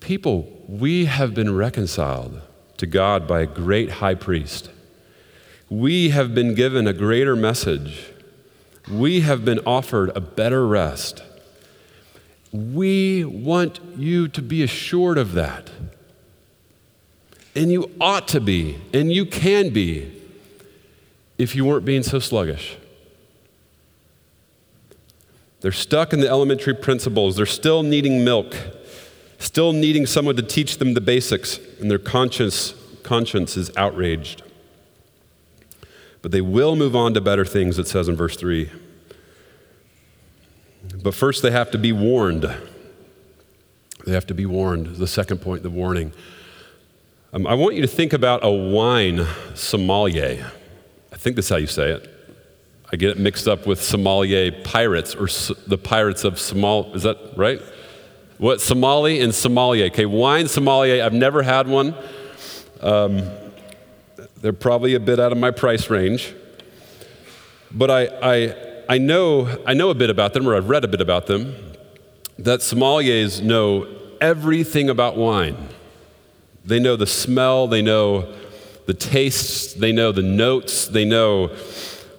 People, 0.00 0.48
we 0.66 1.04
have 1.04 1.34
been 1.34 1.54
reconciled 1.54 2.40
to 2.78 2.86
God 2.86 3.28
by 3.28 3.42
a 3.42 3.46
great 3.46 3.90
high 3.90 4.16
priest. 4.16 4.70
We 5.70 6.10
have 6.10 6.34
been 6.34 6.54
given 6.54 6.86
a 6.86 6.92
greater 6.92 7.34
message. 7.34 8.12
We 8.90 9.20
have 9.20 9.44
been 9.44 9.60
offered 9.60 10.10
a 10.14 10.20
better 10.20 10.66
rest. 10.66 11.22
We 12.52 13.24
want 13.24 13.80
you 13.96 14.28
to 14.28 14.42
be 14.42 14.62
assured 14.62 15.16
of 15.16 15.32
that. 15.32 15.70
And 17.56 17.72
you 17.72 17.90
ought 18.00 18.28
to 18.28 18.40
be, 18.40 18.78
and 18.92 19.10
you 19.10 19.24
can 19.24 19.70
be, 19.70 20.12
if 21.38 21.56
you 21.56 21.64
weren't 21.64 21.84
being 21.84 22.02
so 22.02 22.18
sluggish. 22.18 22.76
They're 25.60 25.72
stuck 25.72 26.12
in 26.12 26.20
the 26.20 26.28
elementary 26.28 26.74
principles. 26.74 27.36
They're 27.36 27.46
still 27.46 27.82
needing 27.82 28.24
milk 28.24 28.54
still 29.40 29.72
needing 29.72 30.06
someone 30.06 30.36
to 30.36 30.42
teach 30.42 30.78
them 30.78 30.94
the 30.94 31.00
basics, 31.00 31.58
and 31.80 31.90
their 31.90 31.98
conscience, 31.98 32.74
conscience 33.02 33.56
is 33.56 33.74
outraged. 33.76 34.42
But 36.22 36.32
they 36.32 36.40
will 36.40 36.76
move 36.76 36.94
on 36.94 37.14
to 37.14 37.20
better 37.20 37.44
things, 37.44 37.78
it 37.78 37.88
says 37.88 38.08
in 38.08 38.16
verse 38.16 38.36
3. 38.36 38.70
But 41.02 41.14
first, 41.14 41.42
they 41.42 41.50
have 41.50 41.70
to 41.70 41.78
be 41.78 41.92
warned. 41.92 42.50
They 44.06 44.12
have 44.12 44.26
to 44.26 44.34
be 44.34 44.46
warned. 44.46 44.96
The 44.96 45.06
second 45.06 45.38
point, 45.38 45.62
the 45.62 45.70
warning. 45.70 46.12
Um, 47.32 47.46
I 47.46 47.54
want 47.54 47.76
you 47.76 47.82
to 47.82 47.88
think 47.88 48.12
about 48.12 48.44
a 48.44 48.50
wine 48.50 49.26
sommelier. 49.54 50.50
I 51.12 51.16
think 51.16 51.36
that's 51.36 51.48
how 51.48 51.56
you 51.56 51.66
say 51.66 51.90
it. 51.90 52.16
I 52.92 52.96
get 52.96 53.10
it 53.10 53.18
mixed 53.18 53.46
up 53.46 53.66
with 53.66 53.80
sommelier 53.80 54.50
pirates 54.64 55.14
or 55.14 55.28
the 55.68 55.78
pirates 55.78 56.24
of 56.24 56.40
Somal. 56.40 56.92
Is 56.94 57.04
that 57.04 57.34
right? 57.36 57.62
What 58.38 58.60
Somali 58.60 59.20
and 59.20 59.32
sommelier? 59.34 59.86
Okay, 59.86 60.06
wine 60.06 60.48
sommelier. 60.48 61.04
I've 61.04 61.12
never 61.12 61.42
had 61.42 61.68
one. 61.68 61.94
Um, 62.80 63.30
they're 64.40 64.52
probably 64.52 64.94
a 64.94 65.00
bit 65.00 65.20
out 65.20 65.32
of 65.32 65.38
my 65.38 65.50
price 65.50 65.90
range, 65.90 66.34
but 67.70 67.90
I, 67.90 68.06
I, 68.22 68.56
I 68.88 68.98
know 68.98 69.62
I 69.66 69.74
know 69.74 69.90
a 69.90 69.94
bit 69.94 70.10
about 70.10 70.32
them, 70.32 70.48
or 70.48 70.56
I've 70.56 70.68
read 70.68 70.84
a 70.84 70.88
bit 70.88 71.00
about 71.00 71.26
them. 71.26 71.54
That 72.38 72.60
sommeliers 72.60 73.42
know 73.42 73.86
everything 74.20 74.88
about 74.88 75.16
wine. 75.16 75.68
They 76.64 76.80
know 76.80 76.96
the 76.96 77.06
smell. 77.06 77.66
They 77.66 77.82
know 77.82 78.34
the 78.86 78.94
tastes. 78.94 79.74
They 79.74 79.92
know 79.92 80.12
the 80.12 80.22
notes. 80.22 80.88
They 80.88 81.04
know 81.04 81.48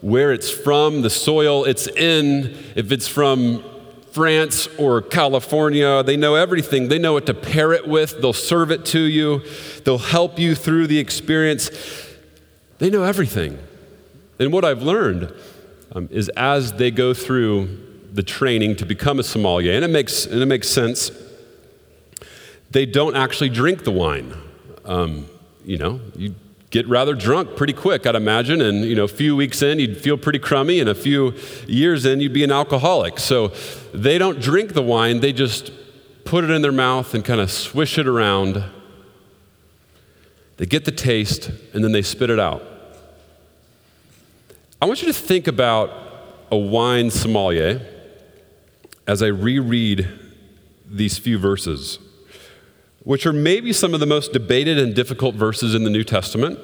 where 0.01 0.31
it's 0.31 0.49
from, 0.49 1.03
the 1.03 1.09
soil 1.09 1.63
it's 1.63 1.87
in, 1.87 2.57
if 2.75 2.91
it's 2.91 3.07
from 3.07 3.63
France 4.11 4.67
or 4.79 5.01
California. 5.01 6.03
They 6.03 6.17
know 6.17 6.35
everything. 6.35 6.87
They 6.87 6.97
know 6.99 7.13
what 7.13 7.27
to 7.27 7.33
pair 7.33 7.71
it 7.71 7.87
with. 7.87 8.19
They'll 8.19 8.33
serve 8.33 8.71
it 8.71 8.85
to 8.87 8.99
you, 8.99 9.43
they'll 9.83 9.97
help 9.97 10.39
you 10.39 10.55
through 10.55 10.87
the 10.87 10.99
experience. 10.99 11.69
They 12.81 12.89
know 12.89 13.03
everything. 13.03 13.59
And 14.39 14.51
what 14.51 14.65
I've 14.65 14.81
learned 14.81 15.31
um, 15.91 16.09
is 16.11 16.29
as 16.29 16.73
they 16.73 16.89
go 16.89 17.13
through 17.13 17.77
the 18.11 18.23
training 18.23 18.77
to 18.77 18.87
become 18.87 19.19
a 19.19 19.23
sommelier, 19.23 19.73
and 19.73 19.85
it 19.85 19.89
makes, 19.89 20.25
and 20.25 20.41
it 20.41 20.47
makes 20.47 20.67
sense, 20.67 21.11
they 22.71 22.87
don't 22.87 23.15
actually 23.15 23.49
drink 23.49 23.83
the 23.83 23.91
wine. 23.91 24.33
Um, 24.83 25.27
you 25.63 25.77
know, 25.77 26.01
you 26.15 26.33
get 26.71 26.87
rather 26.87 27.13
drunk 27.13 27.55
pretty 27.55 27.73
quick, 27.73 28.07
I'd 28.07 28.15
imagine. 28.15 28.61
And, 28.61 28.83
you 28.83 28.95
know, 28.95 29.03
a 29.03 29.07
few 29.07 29.35
weeks 29.35 29.61
in, 29.61 29.77
you'd 29.77 29.97
feel 29.97 30.17
pretty 30.17 30.39
crummy, 30.39 30.79
and 30.79 30.89
a 30.89 30.95
few 30.95 31.35
years 31.67 32.03
in, 32.03 32.19
you'd 32.19 32.33
be 32.33 32.43
an 32.43 32.51
alcoholic. 32.51 33.19
So 33.19 33.49
they 33.93 34.17
don't 34.17 34.41
drink 34.41 34.73
the 34.73 34.81
wine, 34.81 35.19
they 35.19 35.33
just 35.33 35.71
put 36.25 36.43
it 36.43 36.49
in 36.49 36.63
their 36.63 36.71
mouth 36.71 37.13
and 37.13 37.23
kind 37.23 37.41
of 37.41 37.51
swish 37.51 37.99
it 37.99 38.07
around. 38.07 38.63
They 40.57 40.65
get 40.65 40.85
the 40.85 40.91
taste, 40.91 41.51
and 41.75 41.83
then 41.83 41.91
they 41.91 42.01
spit 42.01 42.31
it 42.31 42.39
out. 42.39 42.69
I 44.81 44.85
want 44.85 45.01
you 45.01 45.07
to 45.07 45.13
think 45.13 45.47
about 45.47 45.91
a 46.51 46.57
wine 46.57 47.11
sommelier 47.11 47.85
as 49.07 49.21
I 49.21 49.27
reread 49.27 50.07
these 50.85 51.17
few 51.17 51.37
verses 51.37 51.99
which 53.03 53.25
are 53.25 53.33
maybe 53.33 53.73
some 53.73 53.93
of 53.93 53.99
the 53.99 54.05
most 54.05 54.31
debated 54.31 54.77
and 54.77 54.93
difficult 54.93 55.35
verses 55.35 55.73
in 55.73 55.83
the 55.83 55.89
New 55.89 56.03
Testament. 56.03 56.59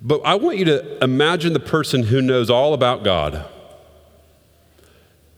But 0.00 0.20
I 0.24 0.34
want 0.34 0.58
you 0.58 0.64
to 0.66 1.04
imagine 1.04 1.52
the 1.52 1.60
person 1.60 2.04
who 2.04 2.22
knows 2.22 2.50
all 2.50 2.74
about 2.74 3.04
God, 3.04 3.44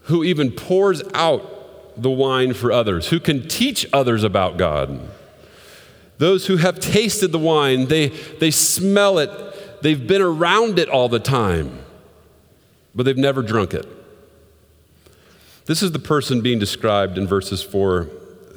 who 0.02 0.22
even 0.24 0.52
pours 0.52 1.02
out 1.14 2.00
the 2.00 2.11
wine 2.11 2.52
for 2.52 2.70
others, 2.70 3.09
who 3.09 3.18
can 3.18 3.48
teach 3.48 3.87
others 3.92 4.22
about 4.22 4.57
God. 4.57 5.00
Those 6.18 6.46
who 6.46 6.57
have 6.57 6.79
tasted 6.79 7.33
the 7.33 7.38
wine, 7.38 7.87
they, 7.87 8.09
they 8.09 8.50
smell 8.50 9.18
it, 9.18 9.31
they've 9.83 10.07
been 10.07 10.23
around 10.23 10.79
it 10.79 10.89
all 10.89 11.09
the 11.09 11.21
time, 11.21 11.79
but 12.95 13.05
they've 13.05 13.17
never 13.17 13.43
drunk 13.43 13.75
it. 13.75 13.87
This 15.67 15.83
is 15.83 15.93
the 15.93 15.99
person 15.99 16.41
being 16.41 16.59
described 16.59 17.19
in 17.19 17.27
verses 17.27 17.62
4 17.62 18.09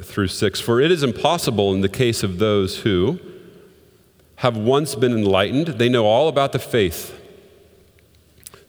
through 0.03 0.27
6. 0.27 0.59
For 0.59 0.79
it 0.79 0.91
is 0.91 1.03
impossible 1.03 1.73
in 1.73 1.81
the 1.81 1.89
case 1.89 2.23
of 2.23 2.37
those 2.37 2.79
who 2.79 3.19
have 4.37 4.55
once 4.55 4.95
been 4.95 5.11
enlightened, 5.11 5.67
they 5.79 5.89
know 5.89 6.05
all 6.05 6.29
about 6.29 6.53
the 6.53 6.59
faith, 6.59 7.19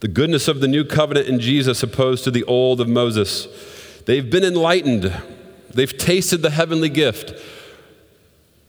the 0.00 0.08
goodness 0.08 0.48
of 0.48 0.60
the 0.60 0.66
new 0.66 0.84
covenant 0.84 1.28
in 1.28 1.38
Jesus 1.38 1.82
opposed 1.82 2.24
to 2.24 2.30
the 2.30 2.42
old 2.44 2.80
of 2.80 2.88
Moses. 2.88 3.46
They've 4.06 4.28
been 4.28 4.42
enlightened, 4.42 5.14
they've 5.72 5.96
tasted 5.96 6.38
the 6.38 6.50
heavenly 6.50 6.88
gift. 6.88 7.34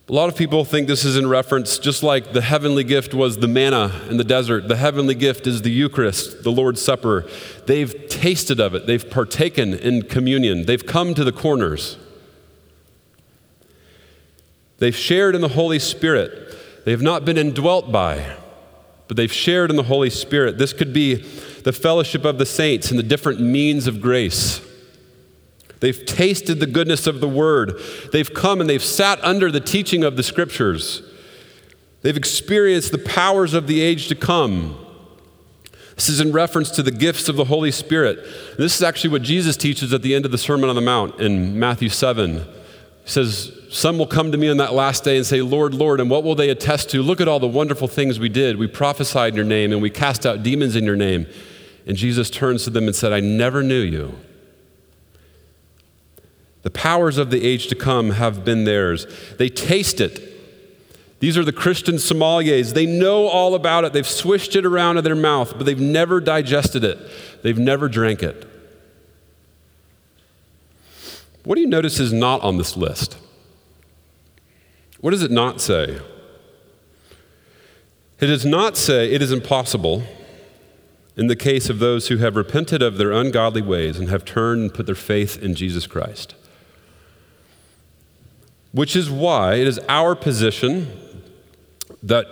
A 0.10 0.14
lot 0.14 0.28
of 0.28 0.36
people 0.36 0.66
think 0.66 0.88
this 0.88 1.06
is 1.06 1.16
in 1.16 1.28
reference, 1.28 1.78
just 1.78 2.04
like 2.04 2.34
the 2.34 2.42
heavenly 2.42 2.84
gift 2.84 3.14
was 3.14 3.38
the 3.38 3.48
manna 3.48 4.02
in 4.10 4.18
the 4.18 4.24
desert. 4.24 4.68
The 4.68 4.76
heavenly 4.76 5.16
gift 5.16 5.48
is 5.48 5.62
the 5.62 5.72
Eucharist, 5.72 6.44
the 6.44 6.52
Lord's 6.52 6.82
Supper. 6.82 7.30
They've 7.66 8.08
tasted 8.10 8.60
of 8.60 8.76
it, 8.76 8.88
they've 8.88 9.10
partaken 9.10 9.74
in 9.74 10.04
communion, 10.04 10.66
they've 10.66 10.86
come 10.86 11.14
to 11.14 11.24
the 11.24 11.32
corners. 11.32 11.98
They've 14.80 14.96
shared 14.96 15.36
in 15.36 15.42
the 15.42 15.50
Holy 15.50 15.78
Spirit. 15.78 16.58
They 16.86 16.92
have 16.92 17.04
not 17.04 17.24
been 17.24 17.38
indwelt 17.38 17.92
by, 17.92 18.36
but 19.08 19.16
they've 19.16 19.32
shared 19.32 19.70
in 19.70 19.76
the 19.76 19.84
Holy 19.84 20.10
Spirit. 20.10 20.58
This 20.58 20.74
could 20.74 20.92
be 20.92 21.16
the 21.64 21.72
fellowship 21.72 22.26
of 22.26 22.40
the 22.40 22.48
saints 22.48 22.90
and 22.90 22.98
the 22.98 23.04
different 23.04 23.40
means 23.40 23.86
of 23.86 24.02
grace. 24.02 24.60
They've 25.82 26.06
tasted 26.06 26.60
the 26.60 26.68
goodness 26.68 27.08
of 27.08 27.20
the 27.20 27.28
word. 27.28 27.74
They've 28.12 28.32
come 28.32 28.62
and 28.62 28.70
they've 28.70 28.84
sat 28.84 29.22
under 29.24 29.52
the 29.52 29.60
teaching 29.60 30.04
of 30.04 30.16
the 30.16 30.24
scriptures. 30.24 31.02
They've 32.04 32.16
experienced 32.16 32.92
the 32.92 33.00
powers 33.00 33.54
of 33.54 33.68
the 33.68 33.82
age 33.82 34.08
to 34.08 34.16
come. 34.16 34.78
This 35.96 36.08
is 36.08 36.20
in 36.20 36.32
reference 36.32 36.70
to 36.72 36.84
the 36.84 36.92
gifts 36.92 37.30
of 37.30 37.36
the 37.36 37.46
Holy 37.46 37.72
Spirit. 37.72 38.20
This 38.58 38.76
is 38.76 38.84
actually 38.84 39.10
what 39.10 39.24
Jesus 39.24 39.58
teaches 39.58 39.92
at 39.92 40.04
the 40.04 40.16
end 40.16 40.26
of 40.26 40.32
the 40.32 40.38
Sermon 40.38 40.70
on 40.70 40.76
the 40.76 40.82
Mount 40.82 41.20
in 41.20 41.60
Matthew 41.60 41.90
7. 41.90 42.38
He 42.38 42.44
says, 43.06 43.52
Some 43.72 43.98
will 43.98 44.08
come 44.08 44.32
to 44.32 44.38
me 44.38 44.50
on 44.50 44.58
that 44.58 44.74
last 44.74 45.04
day 45.04 45.18
and 45.18 45.26
say, 45.26 45.42
Lord, 45.42 45.74
Lord, 45.74 46.00
and 46.00 46.12
what 46.12 46.24
will 46.24 46.36
they 46.36 46.52
attest 46.52 46.92
to? 46.92 47.02
Look 47.02 47.22
at 47.22 47.28
all 47.28 47.40
the 47.40 47.48
wonderful 47.48 47.88
things 47.88 48.20
we 48.20 48.30
did. 48.30 48.58
We 48.58 48.68
prophesied 48.68 49.34
in 49.34 49.36
your 49.36 49.46
name 49.46 49.72
and 49.72 49.82
we 49.82 49.90
cast 49.90 50.28
out 50.28 50.44
demons 50.44 50.76
in 50.76 50.84
your 50.84 50.96
name. 50.96 51.26
And 51.88 51.98
Jesus 51.98 52.30
turns 52.30 52.64
to 52.66 52.70
them 52.70 52.86
and 52.86 52.96
said, 52.96 53.12
I 53.12 53.20
never 53.20 53.64
knew 53.64 53.82
you. 53.82 54.16
The 56.64 56.70
powers 56.70 57.18
of 57.18 57.32
the 57.32 57.44
age 57.44 57.68
to 57.68 57.76
come 57.76 58.12
have 58.12 58.46
been 58.46 58.66
theirs. 58.66 59.08
They 59.38 59.50
taste 59.50 60.00
it. 60.00 60.28
These 61.20 61.38
are 61.38 61.44
the 61.44 61.54
Christian 61.54 61.96
sommeliers. 61.96 62.74
They 62.74 62.86
know 62.86 63.28
all 63.28 63.54
about 63.54 63.86
it. 63.86 63.94
They've 63.94 64.08
swished 64.08 64.56
it 64.56 64.66
around 64.66 64.98
in 64.98 65.04
their 65.04 65.16
mouth, 65.16 65.54
but 65.56 65.66
they've 65.66 65.80
never 65.80 66.20
digested 66.20 66.84
it. 66.84 66.98
They've 67.44 67.58
never 67.58 67.88
drank 67.88 68.24
it. 68.24 68.48
What 71.44 71.56
do 71.56 71.62
you 71.62 71.68
notice 71.68 72.00
is 72.00 72.14
not 72.14 72.42
on 72.42 72.58
this 72.58 72.76
list? 72.78 73.18
What 75.00 75.12
does 75.12 75.24
it 75.24 75.32
not 75.32 75.62
say? 75.62 76.00
It 78.20 78.28
does 78.28 78.46
not 78.46 78.78
say 78.78 79.12
it 79.12 79.22
is 79.22 79.32
impossible 79.32 80.04
in 81.18 81.26
the 81.28 81.36
case 81.36 81.70
of 81.70 81.80
those 81.80 82.08
who 82.08 82.18
have 82.18 82.36
repented 82.36 82.84
of 82.84 82.98
their 82.98 83.12
ungodly 83.12 83.64
ways 83.64 84.00
and 84.00 84.10
have 84.10 84.24
turned 84.24 84.62
and 84.62 84.74
put 84.74 84.86
their 84.86 84.96
faith 84.96 85.42
in 85.42 85.56
Jesus 85.56 85.88
Christ. 85.88 86.36
Which 88.72 88.96
is 88.96 89.10
why 89.10 89.56
it 89.56 89.68
is 89.68 89.80
our 89.90 90.16
position 90.16 90.88
that 92.04 92.26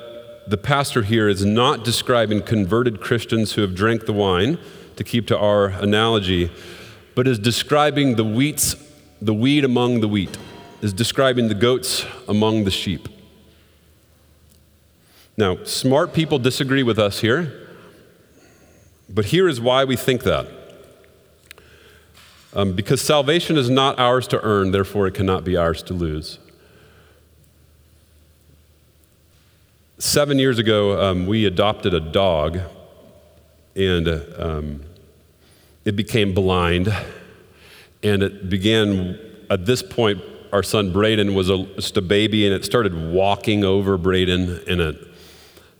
the 0.47 0.57
pastor 0.57 1.03
here 1.03 1.27
is 1.27 1.45
not 1.45 1.83
describing 1.83 2.41
converted 2.41 3.01
Christians 3.01 3.53
who 3.53 3.61
have 3.61 3.75
drank 3.75 4.05
the 4.05 4.13
wine, 4.13 4.57
to 4.95 5.03
keep 5.03 5.27
to 5.27 5.37
our 5.37 5.67
analogy, 5.67 6.51
but 7.15 7.27
is 7.27 7.39
describing 7.39 8.15
the 8.15 8.23
wheats, 8.23 8.75
the 9.21 9.33
weed 9.33 9.63
among 9.63 10.01
the 10.01 10.07
wheat, 10.07 10.37
is 10.81 10.91
describing 10.91 11.47
the 11.47 11.53
goats 11.53 12.05
among 12.27 12.63
the 12.63 12.71
sheep. 12.71 13.07
Now, 15.37 15.63
smart 15.63 16.13
people 16.13 16.39
disagree 16.39 16.83
with 16.83 16.99
us 16.99 17.19
here, 17.19 17.67
but 19.07 19.25
here 19.25 19.47
is 19.47 19.61
why 19.61 19.85
we 19.85 19.95
think 19.95 20.23
that. 20.23 20.58
Um, 22.53 22.73
because 22.73 23.01
salvation 23.01 23.57
is 23.57 23.69
not 23.69 23.99
ours 23.99 24.27
to 24.29 24.43
earn, 24.43 24.71
therefore 24.71 25.07
it 25.07 25.13
cannot 25.13 25.43
be 25.43 25.55
ours 25.55 25.83
to 25.83 25.93
lose. 25.93 26.39
Seven 29.99 30.39
years 30.39 30.57
ago, 30.57 30.99
um, 31.01 31.27
we 31.27 31.45
adopted 31.45 31.93
a 31.93 31.99
dog, 31.99 32.59
and 33.75 34.07
um, 34.37 34.81
it 35.85 35.95
became 35.95 36.33
blind. 36.33 36.93
And 38.01 38.23
it 38.23 38.49
began, 38.49 39.19
at 39.49 39.65
this 39.65 39.83
point, 39.83 40.21
our 40.51 40.63
son 40.63 40.91
Braden 40.91 41.35
was 41.35 41.49
a, 41.49 41.65
just 41.75 41.97
a 41.97 42.01
baby, 42.01 42.45
and 42.45 42.55
it 42.55 42.65
started 42.65 43.11
walking 43.11 43.63
over 43.63 43.97
Braden, 43.97 44.61
and 44.67 44.81
it 44.81 45.07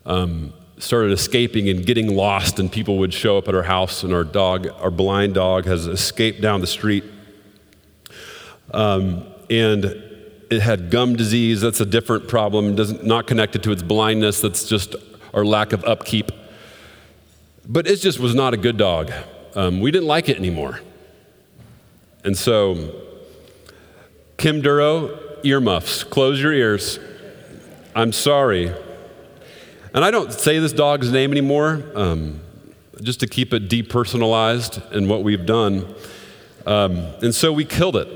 um, 0.06 0.54
started 0.80 1.12
escaping 1.12 1.70
and 1.70 1.86
getting 1.86 2.16
lost, 2.16 2.60
and 2.60 2.72
people 2.72 2.98
would 2.98 3.14
show 3.14 3.38
up 3.38 3.48
at 3.48 3.56
our 3.56 3.64
house, 3.64 4.04
and 4.04 4.14
our 4.14 4.24
dog, 4.24 4.68
our 4.80 4.90
blind 4.90 5.36
dog, 5.36 5.66
has 5.66 5.86
escaped 5.86 6.42
down 6.42 6.62
the 6.62 6.68
street. 6.68 7.04
Um, 8.72 9.26
and 9.50 9.86
it 10.50 10.62
had 10.62 10.90
gum 10.90 11.16
disease. 11.16 11.62
That's 11.62 11.82
a 11.82 11.86
different 11.86 12.28
problem, 12.28 12.76
doesn't, 12.76 13.06
not 13.06 13.28
connected 13.28 13.62
to 13.64 13.72
its 13.72 13.84
blindness. 13.84 14.42
That's 14.42 14.68
just 14.68 14.96
our 15.34 15.46
lack 15.46 15.74
of 15.74 15.84
upkeep. 15.84 16.32
But 17.68 17.86
it 17.86 17.98
just 17.98 18.20
was 18.20 18.34
not 18.34 18.54
a 18.54 18.58
good 18.58 18.78
dog. 18.78 19.12
Um, 19.56 19.80
we 19.80 19.92
didn't 19.92 20.08
like 20.08 20.30
it 20.30 20.38
anymore. 20.38 20.80
And 22.24 22.38
so, 22.38 22.96
Kim 24.38 24.62
Duro, 24.62 25.20
earmuffs, 25.44 26.04
close 26.04 26.42
your 26.42 26.54
ears. 26.54 27.00
I'm 27.96 28.12
sorry. 28.12 28.74
And 29.94 30.06
I 30.06 30.12
don't 30.12 30.32
say 30.32 30.60
this 30.60 30.72
dog's 30.72 31.12
name 31.12 31.32
anymore, 31.32 31.84
um, 31.96 32.42
just 33.02 33.20
to 33.22 33.28
keep 33.28 33.54
it 33.54 33.70
depersonalized 33.70 34.92
in 34.92 35.08
what 35.08 35.24
we've 35.24 35.46
done. 35.46 35.96
Um, 36.68 36.98
and 37.24 37.34
so 37.34 37.52
we 37.52 37.66
killed 37.66 37.96
it. 37.96 38.08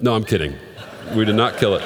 No, 0.00 0.14
I'm 0.14 0.24
kidding. 0.24 0.56
We 1.14 1.24
did 1.24 1.36
not 1.36 1.56
kill 1.56 1.76
it. 1.76 1.82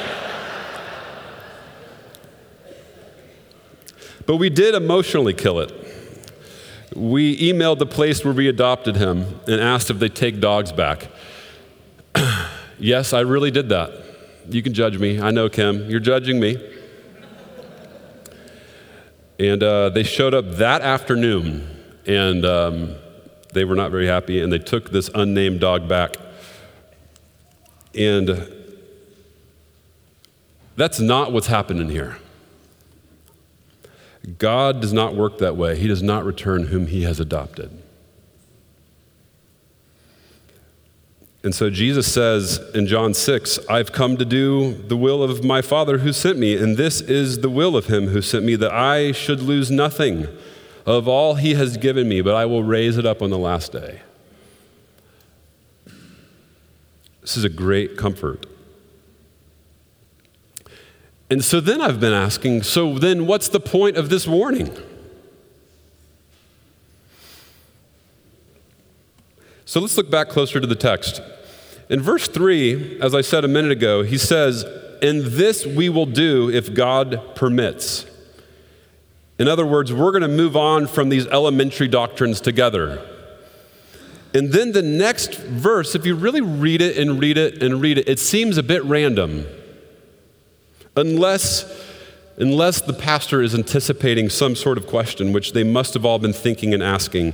But 4.26 4.36
we 4.36 4.48
did 4.48 4.74
emotionally 4.74 5.34
kill 5.34 5.60
it. 5.60 5.72
We 6.96 7.36
emailed 7.52 7.78
the 7.78 7.86
place 7.86 8.24
where 8.24 8.32
we 8.32 8.48
adopted 8.48 8.96
him 8.96 9.40
and 9.46 9.60
asked 9.60 9.90
if 9.90 9.98
they'd 9.98 10.14
take 10.14 10.40
dogs 10.40 10.72
back. 10.72 11.08
yes, 12.78 13.12
I 13.12 13.20
really 13.20 13.50
did 13.50 13.68
that. 13.68 13.92
You 14.48 14.62
can 14.62 14.72
judge 14.72 14.96
me. 14.96 15.20
I 15.20 15.30
know, 15.30 15.50
Kim. 15.50 15.90
You're 15.90 16.00
judging 16.00 16.40
me. 16.40 16.73
And 19.38 19.62
uh, 19.62 19.88
they 19.88 20.02
showed 20.02 20.34
up 20.34 20.48
that 20.52 20.82
afternoon, 20.82 21.68
and 22.06 22.44
um, 22.44 22.94
they 23.52 23.64
were 23.64 23.74
not 23.74 23.90
very 23.90 24.06
happy, 24.06 24.40
and 24.40 24.52
they 24.52 24.58
took 24.58 24.90
this 24.90 25.10
unnamed 25.14 25.60
dog 25.60 25.88
back. 25.88 26.16
And 27.94 28.48
that's 30.76 31.00
not 31.00 31.32
what's 31.32 31.46
happening 31.46 31.88
here. 31.88 32.18
God 34.38 34.80
does 34.80 34.92
not 34.92 35.14
work 35.14 35.38
that 35.38 35.56
way. 35.56 35.76
He 35.76 35.86
does 35.86 36.02
not 36.02 36.24
return 36.24 36.64
whom 36.64 36.86
he 36.86 37.02
has 37.02 37.20
adopted. 37.20 37.83
And 41.44 41.54
so 41.54 41.68
Jesus 41.68 42.10
says 42.10 42.58
in 42.74 42.86
John 42.86 43.12
6, 43.12 43.58
I've 43.68 43.92
come 43.92 44.16
to 44.16 44.24
do 44.24 44.72
the 44.72 44.96
will 44.96 45.22
of 45.22 45.44
my 45.44 45.60
Father 45.60 45.98
who 45.98 46.10
sent 46.10 46.38
me, 46.38 46.56
and 46.56 46.78
this 46.78 47.02
is 47.02 47.40
the 47.40 47.50
will 47.50 47.76
of 47.76 47.86
him 47.86 48.08
who 48.08 48.22
sent 48.22 48.46
me, 48.46 48.56
that 48.56 48.72
I 48.72 49.12
should 49.12 49.40
lose 49.40 49.70
nothing 49.70 50.26
of 50.86 51.06
all 51.06 51.34
he 51.34 51.52
has 51.52 51.76
given 51.76 52.08
me, 52.08 52.22
but 52.22 52.34
I 52.34 52.46
will 52.46 52.64
raise 52.64 52.96
it 52.96 53.04
up 53.04 53.20
on 53.20 53.28
the 53.28 53.38
last 53.38 53.72
day. 53.72 54.00
This 57.20 57.36
is 57.36 57.44
a 57.44 57.50
great 57.50 57.98
comfort. 57.98 58.46
And 61.28 61.44
so 61.44 61.60
then 61.60 61.82
I've 61.82 62.00
been 62.00 62.12
asking 62.14 62.62
so 62.62 62.98
then 62.98 63.26
what's 63.26 63.48
the 63.48 63.60
point 63.60 63.98
of 63.98 64.08
this 64.08 64.26
warning? 64.26 64.74
So 69.64 69.80
let's 69.80 69.96
look 69.96 70.10
back 70.10 70.28
closer 70.28 70.60
to 70.60 70.66
the 70.66 70.74
text. 70.74 71.20
In 71.88 72.00
verse 72.00 72.28
3, 72.28 73.00
as 73.00 73.14
I 73.14 73.20
said 73.20 73.44
a 73.44 73.48
minute 73.48 73.72
ago, 73.72 74.02
he 74.02 74.18
says, 74.18 74.64
And 75.02 75.22
this 75.22 75.66
we 75.66 75.88
will 75.88 76.06
do 76.06 76.50
if 76.50 76.74
God 76.74 77.34
permits. 77.34 78.06
In 79.38 79.48
other 79.48 79.66
words, 79.66 79.92
we're 79.92 80.12
going 80.12 80.22
to 80.22 80.28
move 80.28 80.56
on 80.56 80.86
from 80.86 81.08
these 81.08 81.26
elementary 81.26 81.88
doctrines 81.88 82.40
together. 82.40 83.04
And 84.32 84.52
then 84.52 84.72
the 84.72 84.82
next 84.82 85.36
verse, 85.36 85.94
if 85.94 86.04
you 86.04 86.14
really 86.14 86.40
read 86.40 86.80
it 86.80 86.98
and 86.98 87.20
read 87.20 87.38
it 87.38 87.62
and 87.62 87.80
read 87.80 87.98
it, 87.98 88.08
it 88.08 88.18
seems 88.18 88.58
a 88.58 88.62
bit 88.62 88.84
random 88.84 89.46
unless, 90.96 91.64
unless 92.36 92.80
the 92.80 92.92
pastor 92.92 93.42
is 93.42 93.54
anticipating 93.54 94.28
some 94.28 94.56
sort 94.56 94.78
of 94.78 94.86
question, 94.86 95.32
which 95.32 95.52
they 95.52 95.64
must 95.64 95.94
have 95.94 96.04
all 96.04 96.18
been 96.18 96.32
thinking 96.32 96.74
and 96.74 96.82
asking. 96.82 97.32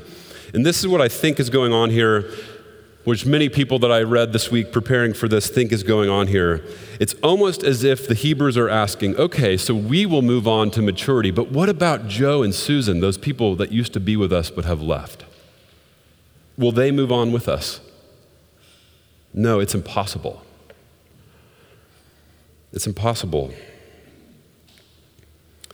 And 0.52 0.64
this 0.64 0.80
is 0.80 0.88
what 0.88 1.00
I 1.00 1.08
think 1.08 1.38
is 1.38 1.50
going 1.50 1.72
on 1.72 1.90
here, 1.90 2.30
which 3.04 3.24
many 3.24 3.48
people 3.48 3.78
that 3.78 3.90
I 3.90 4.02
read 4.02 4.32
this 4.32 4.50
week 4.50 4.72
preparing 4.72 5.14
for 5.14 5.28
this 5.28 5.48
think 5.48 5.72
is 5.72 5.82
going 5.82 6.10
on 6.10 6.26
here. 6.26 6.64
It's 6.98 7.14
almost 7.22 7.62
as 7.62 7.82
if 7.84 8.06
the 8.06 8.14
Hebrews 8.14 8.56
are 8.56 8.68
asking, 8.68 9.16
okay, 9.16 9.56
so 9.56 9.74
we 9.74 10.06
will 10.06 10.22
move 10.22 10.46
on 10.46 10.70
to 10.72 10.82
maturity, 10.82 11.30
but 11.30 11.50
what 11.50 11.68
about 11.68 12.08
Joe 12.08 12.42
and 12.42 12.54
Susan, 12.54 13.00
those 13.00 13.18
people 13.18 13.56
that 13.56 13.72
used 13.72 13.92
to 13.94 14.00
be 14.00 14.16
with 14.16 14.32
us 14.32 14.50
but 14.50 14.64
have 14.64 14.82
left? 14.82 15.24
Will 16.58 16.72
they 16.72 16.90
move 16.90 17.10
on 17.10 17.32
with 17.32 17.48
us? 17.48 17.80
No, 19.32 19.60
it's 19.60 19.74
impossible. 19.74 20.44
It's 22.72 22.86
impossible. 22.86 23.52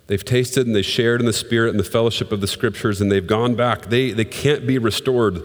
They've 0.06 0.24
tasted 0.24 0.66
and 0.66 0.76
they 0.76 0.82
shared 0.82 1.20
in 1.20 1.26
the 1.26 1.32
Spirit 1.32 1.70
and 1.70 1.80
the 1.80 1.84
fellowship 1.84 2.30
of 2.30 2.40
the 2.40 2.46
Scriptures, 2.46 3.00
and 3.00 3.10
they've 3.10 3.26
gone 3.26 3.54
back. 3.54 3.86
They, 3.86 4.12
they 4.12 4.24
can't 4.24 4.66
be 4.66 4.78
restored. 4.78 5.42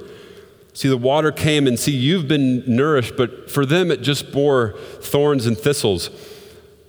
See, 0.73 0.87
the 0.87 0.97
water 0.97 1.31
came, 1.31 1.67
and 1.67 1.79
see, 1.79 1.91
you've 1.91 2.27
been 2.27 2.63
nourished, 2.67 3.17
but 3.17 3.49
for 3.49 3.65
them 3.65 3.91
it 3.91 4.01
just 4.01 4.31
bore 4.31 4.75
thorns 5.01 5.45
and 5.45 5.57
thistles. 5.57 6.09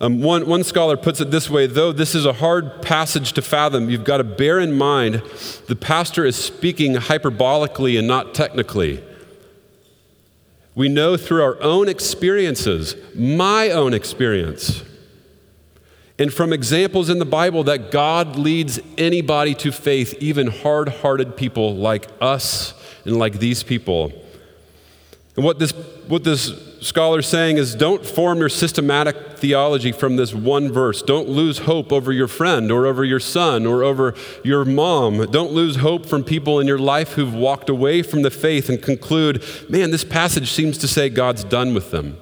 Um, 0.03 0.21
one, 0.21 0.47
one 0.49 0.65
scholar 0.65 0.97
puts 0.97 1.21
it 1.21 1.31
this 1.31 1.49
way 1.49 1.69
though 1.69 1.93
this 1.93 2.17
is 2.17 2.27
a 2.27 2.33
hard 2.33 2.83
passage 2.83 3.35
to 3.35 3.43
fathom, 3.43 3.89
you've 3.89 4.03
got 4.03 4.17
to 4.17 4.25
bear 4.25 4.59
in 4.59 4.73
mind 4.73 5.23
the 5.69 5.77
pastor 5.77 6.25
is 6.25 6.35
speaking 6.35 6.95
hyperbolically 6.95 7.97
and 7.97 8.09
not 8.09 8.35
technically. 8.35 9.01
We 10.75 10.89
know 10.89 11.17
through 11.17 11.45
our 11.45 11.63
own 11.63 11.89
experiences, 11.89 12.97
my 13.15 13.71
own 13.71 13.95
experience, 13.95 14.83
and 16.23 16.33
from 16.33 16.53
examples 16.53 17.11
in 17.11 17.19
the 17.19 17.25
Bible 17.25 17.65
that 17.65 17.91
God 17.91 18.37
leads 18.37 18.79
anybody 18.97 19.57
to 19.57 19.73
faith, 19.73 20.15
even 20.21 20.47
hard 20.47 20.89
hearted 20.89 21.37
people 21.37 21.75
like 21.75 22.07
us 22.21 22.75
and 23.05 23.19
like 23.19 23.41
these 23.41 23.65
people. 23.65 24.13
And 25.35 25.45
what 25.45 25.59
this, 25.59 25.73
what 26.07 26.23
this 26.23 26.53
scholar 26.81 27.19
is 27.19 27.27
saying 27.27 27.57
is 27.57 27.75
don't 27.75 28.07
form 28.07 28.39
your 28.39 28.49
systematic 28.49 29.37
theology 29.39 29.91
from 29.91 30.15
this 30.15 30.33
one 30.33 30.71
verse. 30.71 31.03
Don't 31.03 31.29
lose 31.29 31.59
hope 31.59 31.93
over 31.93 32.13
your 32.13 32.29
friend 32.29 32.71
or 32.71 32.87
over 32.87 33.05
your 33.05 33.19
son 33.19 33.67
or 33.67 33.83
over 33.83 34.15
your 34.45 34.65
mom. 34.65 35.29
Don't 35.33 35.51
lose 35.51 35.75
hope 35.75 36.07
from 36.07 36.23
people 36.23 36.61
in 36.61 36.69
your 36.69 36.79
life 36.79 37.15
who've 37.15 37.35
walked 37.35 37.69
away 37.69 38.01
from 38.01 38.23
the 38.23 38.31
faith 38.31 38.69
and 38.69 38.81
conclude, 38.81 39.43
man, 39.69 39.91
this 39.91 40.05
passage 40.05 40.53
seems 40.53 40.79
to 40.79 40.87
say 40.87 41.09
God's 41.09 41.43
done 41.43 41.75
with 41.75 41.91
them. 41.91 42.17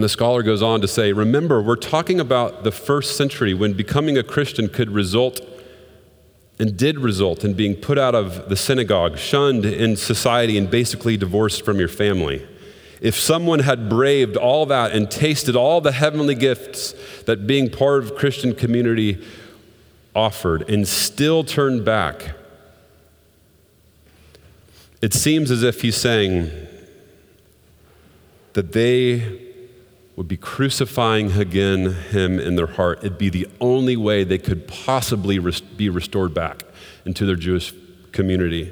And 0.00 0.04
the 0.06 0.08
scholar 0.08 0.42
goes 0.42 0.62
on 0.62 0.80
to 0.80 0.88
say, 0.88 1.12
remember, 1.12 1.60
we're 1.60 1.76
talking 1.76 2.20
about 2.20 2.64
the 2.64 2.72
first 2.72 3.18
century 3.18 3.52
when 3.52 3.74
becoming 3.74 4.16
a 4.16 4.22
Christian 4.22 4.70
could 4.70 4.88
result 4.88 5.42
and 6.58 6.74
did 6.74 6.98
result 6.98 7.44
in 7.44 7.52
being 7.52 7.76
put 7.76 7.98
out 7.98 8.14
of 8.14 8.48
the 8.48 8.56
synagogue, 8.56 9.18
shunned 9.18 9.66
in 9.66 9.96
society, 9.96 10.56
and 10.56 10.70
basically 10.70 11.18
divorced 11.18 11.66
from 11.66 11.78
your 11.78 11.86
family. 11.86 12.48
If 13.02 13.14
someone 13.14 13.58
had 13.58 13.90
braved 13.90 14.38
all 14.38 14.64
that 14.64 14.92
and 14.92 15.10
tasted 15.10 15.54
all 15.54 15.82
the 15.82 15.92
heavenly 15.92 16.34
gifts 16.34 16.94
that 17.26 17.46
being 17.46 17.68
part 17.68 18.02
of 18.02 18.16
Christian 18.16 18.54
community 18.54 19.22
offered 20.16 20.66
and 20.70 20.88
still 20.88 21.44
turned 21.44 21.84
back, 21.84 22.30
it 25.02 25.12
seems 25.12 25.50
as 25.50 25.62
if 25.62 25.82
he's 25.82 25.98
saying 25.98 26.50
that 28.54 28.72
they 28.72 29.48
would 30.20 30.28
be 30.28 30.36
crucifying 30.36 31.32
again 31.32 31.94
him 32.10 32.38
in 32.38 32.54
their 32.54 32.66
heart. 32.66 32.98
It'd 32.98 33.16
be 33.16 33.30
the 33.30 33.48
only 33.58 33.96
way 33.96 34.22
they 34.22 34.36
could 34.36 34.68
possibly 34.68 35.38
be 35.78 35.88
restored 35.88 36.34
back 36.34 36.62
into 37.06 37.24
their 37.24 37.36
Jewish 37.36 37.72
community. 38.12 38.70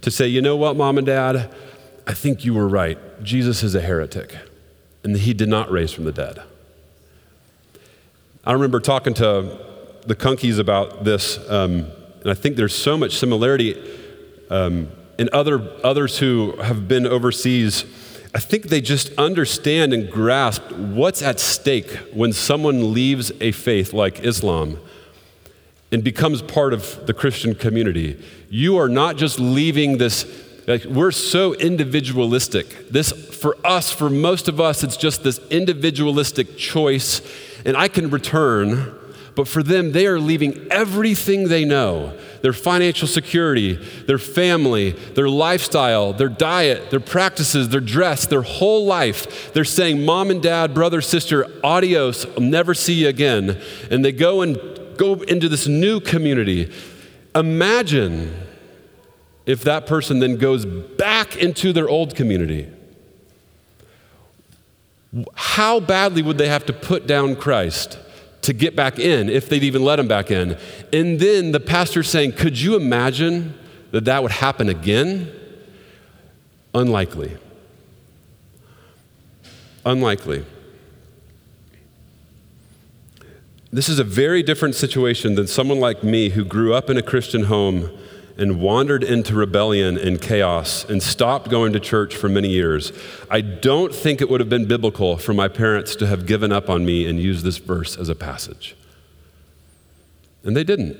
To 0.00 0.10
say, 0.10 0.26
you 0.26 0.42
know 0.42 0.56
what, 0.56 0.74
mom 0.74 0.98
and 0.98 1.06
dad, 1.06 1.54
I 2.04 2.14
think 2.14 2.44
you 2.44 2.52
were 2.52 2.66
right. 2.66 2.98
Jesus 3.22 3.62
is 3.62 3.76
a 3.76 3.80
heretic, 3.80 4.36
and 5.04 5.16
he 5.16 5.32
did 5.32 5.48
not 5.48 5.70
raise 5.70 5.92
from 5.92 6.02
the 6.02 6.10
dead. 6.10 6.42
I 8.44 8.50
remember 8.50 8.80
talking 8.80 9.14
to 9.14 9.56
the 10.04 10.16
Kunkies 10.16 10.58
about 10.58 11.04
this, 11.04 11.38
um, 11.48 11.86
and 12.22 12.28
I 12.28 12.34
think 12.34 12.56
there's 12.56 12.74
so 12.74 12.96
much 12.96 13.16
similarity 13.18 13.76
um, 14.50 14.88
in 15.16 15.28
other, 15.32 15.62
others 15.84 16.18
who 16.18 16.56
have 16.56 16.88
been 16.88 17.06
overseas 17.06 17.84
I 18.38 18.40
think 18.40 18.68
they 18.68 18.80
just 18.80 19.12
understand 19.18 19.92
and 19.92 20.08
grasp 20.08 20.62
what's 20.70 21.22
at 21.22 21.40
stake 21.40 21.90
when 22.12 22.32
someone 22.32 22.94
leaves 22.94 23.32
a 23.40 23.50
faith 23.50 23.92
like 23.92 24.20
Islam 24.20 24.78
and 25.90 26.04
becomes 26.04 26.40
part 26.42 26.72
of 26.72 27.04
the 27.08 27.12
Christian 27.12 27.56
community. 27.56 28.16
You 28.48 28.76
are 28.78 28.88
not 28.88 29.16
just 29.16 29.40
leaving 29.40 29.98
this, 29.98 30.24
like, 30.68 30.84
we're 30.84 31.10
so 31.10 31.54
individualistic. 31.54 32.88
This, 32.88 33.10
for 33.10 33.56
us, 33.66 33.90
for 33.90 34.08
most 34.08 34.46
of 34.46 34.60
us, 34.60 34.84
it's 34.84 34.96
just 34.96 35.24
this 35.24 35.40
individualistic 35.50 36.56
choice, 36.56 37.20
and 37.64 37.76
I 37.76 37.88
can 37.88 38.08
return 38.08 38.96
but 39.38 39.46
for 39.46 39.62
them, 39.62 39.92
they 39.92 40.08
are 40.08 40.18
leaving 40.18 40.66
everything 40.68 41.46
they 41.46 41.64
know 41.64 42.12
their 42.42 42.52
financial 42.52 43.08
security, 43.08 43.74
their 44.06 44.18
family, 44.18 44.90
their 44.90 45.28
lifestyle, 45.28 46.12
their 46.12 46.28
diet, 46.28 46.90
their 46.90 47.00
practices, 47.00 47.68
their 47.68 47.80
dress, 47.80 48.26
their 48.26 48.42
whole 48.42 48.86
life. 48.86 49.52
They're 49.52 49.64
saying, 49.64 50.04
Mom 50.04 50.30
and 50.30 50.42
dad, 50.42 50.74
brother, 50.74 51.00
sister, 51.00 51.46
adios, 51.64 52.26
I'll 52.26 52.40
never 52.40 52.74
see 52.74 52.94
you 52.94 53.08
again. 53.08 53.60
And 53.90 54.04
they 54.04 54.12
go 54.12 54.42
and 54.42 54.58
go 54.96 55.14
into 55.22 55.48
this 55.48 55.66
new 55.66 56.00
community. 56.00 56.72
Imagine 57.34 58.34
if 59.46 59.62
that 59.62 59.86
person 59.86 60.18
then 60.18 60.36
goes 60.36 60.66
back 60.66 61.36
into 61.36 61.72
their 61.72 61.88
old 61.88 62.14
community. 62.14 62.68
How 65.34 65.80
badly 65.80 66.20
would 66.20 66.36
they 66.36 66.48
have 66.48 66.66
to 66.66 66.72
put 66.72 67.06
down 67.06 67.34
Christ? 67.34 67.98
To 68.42 68.52
get 68.52 68.76
back 68.76 68.98
in, 68.98 69.28
if 69.28 69.48
they'd 69.48 69.64
even 69.64 69.82
let 69.82 69.98
him 69.98 70.08
back 70.08 70.30
in. 70.30 70.56
And 70.92 71.18
then 71.18 71.52
the 71.52 71.60
pastor's 71.60 72.08
saying, 72.08 72.32
Could 72.32 72.60
you 72.60 72.76
imagine 72.76 73.58
that 73.90 74.04
that 74.04 74.22
would 74.22 74.32
happen 74.32 74.68
again? 74.68 75.32
Unlikely. 76.74 77.36
Unlikely. 79.84 80.44
This 83.70 83.88
is 83.88 83.98
a 83.98 84.04
very 84.04 84.42
different 84.42 84.74
situation 84.74 85.34
than 85.34 85.46
someone 85.46 85.78
like 85.78 86.02
me 86.02 86.30
who 86.30 86.44
grew 86.44 86.72
up 86.72 86.88
in 86.88 86.96
a 86.96 87.02
Christian 87.02 87.44
home 87.44 87.90
and 88.38 88.60
wandered 88.60 89.02
into 89.02 89.34
rebellion 89.34 89.98
and 89.98 90.22
chaos 90.22 90.84
and 90.84 91.02
stopped 91.02 91.50
going 91.50 91.72
to 91.72 91.80
church 91.80 92.14
for 92.14 92.28
many 92.28 92.48
years, 92.48 92.92
I 93.28 93.40
don't 93.40 93.92
think 93.92 94.20
it 94.20 94.30
would 94.30 94.38
have 94.38 94.48
been 94.48 94.66
biblical 94.66 95.16
for 95.16 95.34
my 95.34 95.48
parents 95.48 95.96
to 95.96 96.06
have 96.06 96.24
given 96.24 96.52
up 96.52 96.70
on 96.70 96.86
me 96.86 97.04
and 97.04 97.20
used 97.20 97.44
this 97.44 97.58
verse 97.58 97.96
as 97.98 98.08
a 98.08 98.14
passage. 98.14 98.76
And 100.44 100.56
they 100.56 100.62
didn't. 100.62 100.96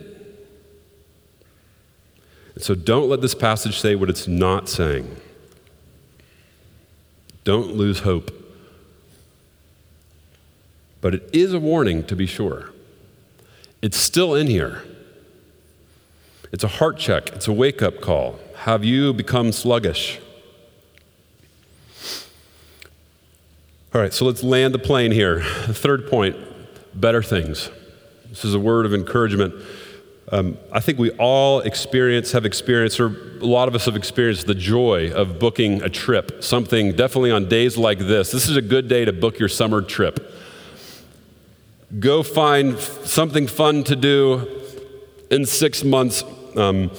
And 2.56 2.64
so 2.64 2.74
don't 2.74 3.08
let 3.08 3.20
this 3.20 3.36
passage 3.36 3.78
say 3.78 3.94
what 3.94 4.10
it's 4.10 4.26
not 4.26 4.68
saying. 4.68 5.16
Don't 7.44 7.76
lose 7.76 8.00
hope. 8.00 8.32
But 11.00 11.14
it 11.14 11.30
is 11.32 11.54
a 11.54 11.60
warning 11.60 12.02
to 12.06 12.16
be 12.16 12.26
sure. 12.26 12.70
It's 13.80 13.96
still 13.96 14.34
in 14.34 14.48
here. 14.48 14.82
It's 16.50 16.64
a 16.64 16.68
heart 16.68 16.98
check, 16.98 17.30
it's 17.32 17.48
a 17.48 17.52
wake 17.52 17.82
up 17.82 18.00
call. 18.00 18.38
Have 18.56 18.84
you 18.84 19.12
become 19.12 19.52
sluggish? 19.52 20.18
All 23.94 24.00
right, 24.00 24.12
so 24.12 24.24
let's 24.24 24.42
land 24.42 24.74
the 24.74 24.78
plane 24.78 25.12
here. 25.12 25.40
The 25.66 25.74
third 25.74 26.08
point 26.08 26.36
better 26.94 27.22
things. 27.22 27.70
This 28.28 28.44
is 28.44 28.54
a 28.54 28.58
word 28.58 28.86
of 28.86 28.94
encouragement. 28.94 29.54
Um, 30.30 30.58
I 30.72 30.80
think 30.80 30.98
we 30.98 31.10
all 31.12 31.60
experience, 31.60 32.32
have 32.32 32.44
experienced, 32.44 33.00
or 33.00 33.06
a 33.40 33.46
lot 33.46 33.68
of 33.68 33.74
us 33.74 33.86
have 33.86 33.96
experienced 33.96 34.46
the 34.46 34.54
joy 34.54 35.10
of 35.12 35.38
booking 35.38 35.82
a 35.82 35.88
trip, 35.88 36.44
something 36.44 36.92
definitely 36.92 37.30
on 37.30 37.48
days 37.48 37.78
like 37.78 37.98
this. 37.98 38.30
This 38.30 38.48
is 38.48 38.56
a 38.56 38.62
good 38.62 38.88
day 38.88 39.04
to 39.04 39.12
book 39.12 39.38
your 39.38 39.48
summer 39.48 39.80
trip. 39.80 40.34
Go 41.98 42.22
find 42.22 42.78
something 42.78 43.46
fun 43.46 43.84
to 43.84 43.96
do 43.96 44.46
in 45.30 45.46
six 45.46 45.82
months 45.82 46.22
um, 46.56 46.90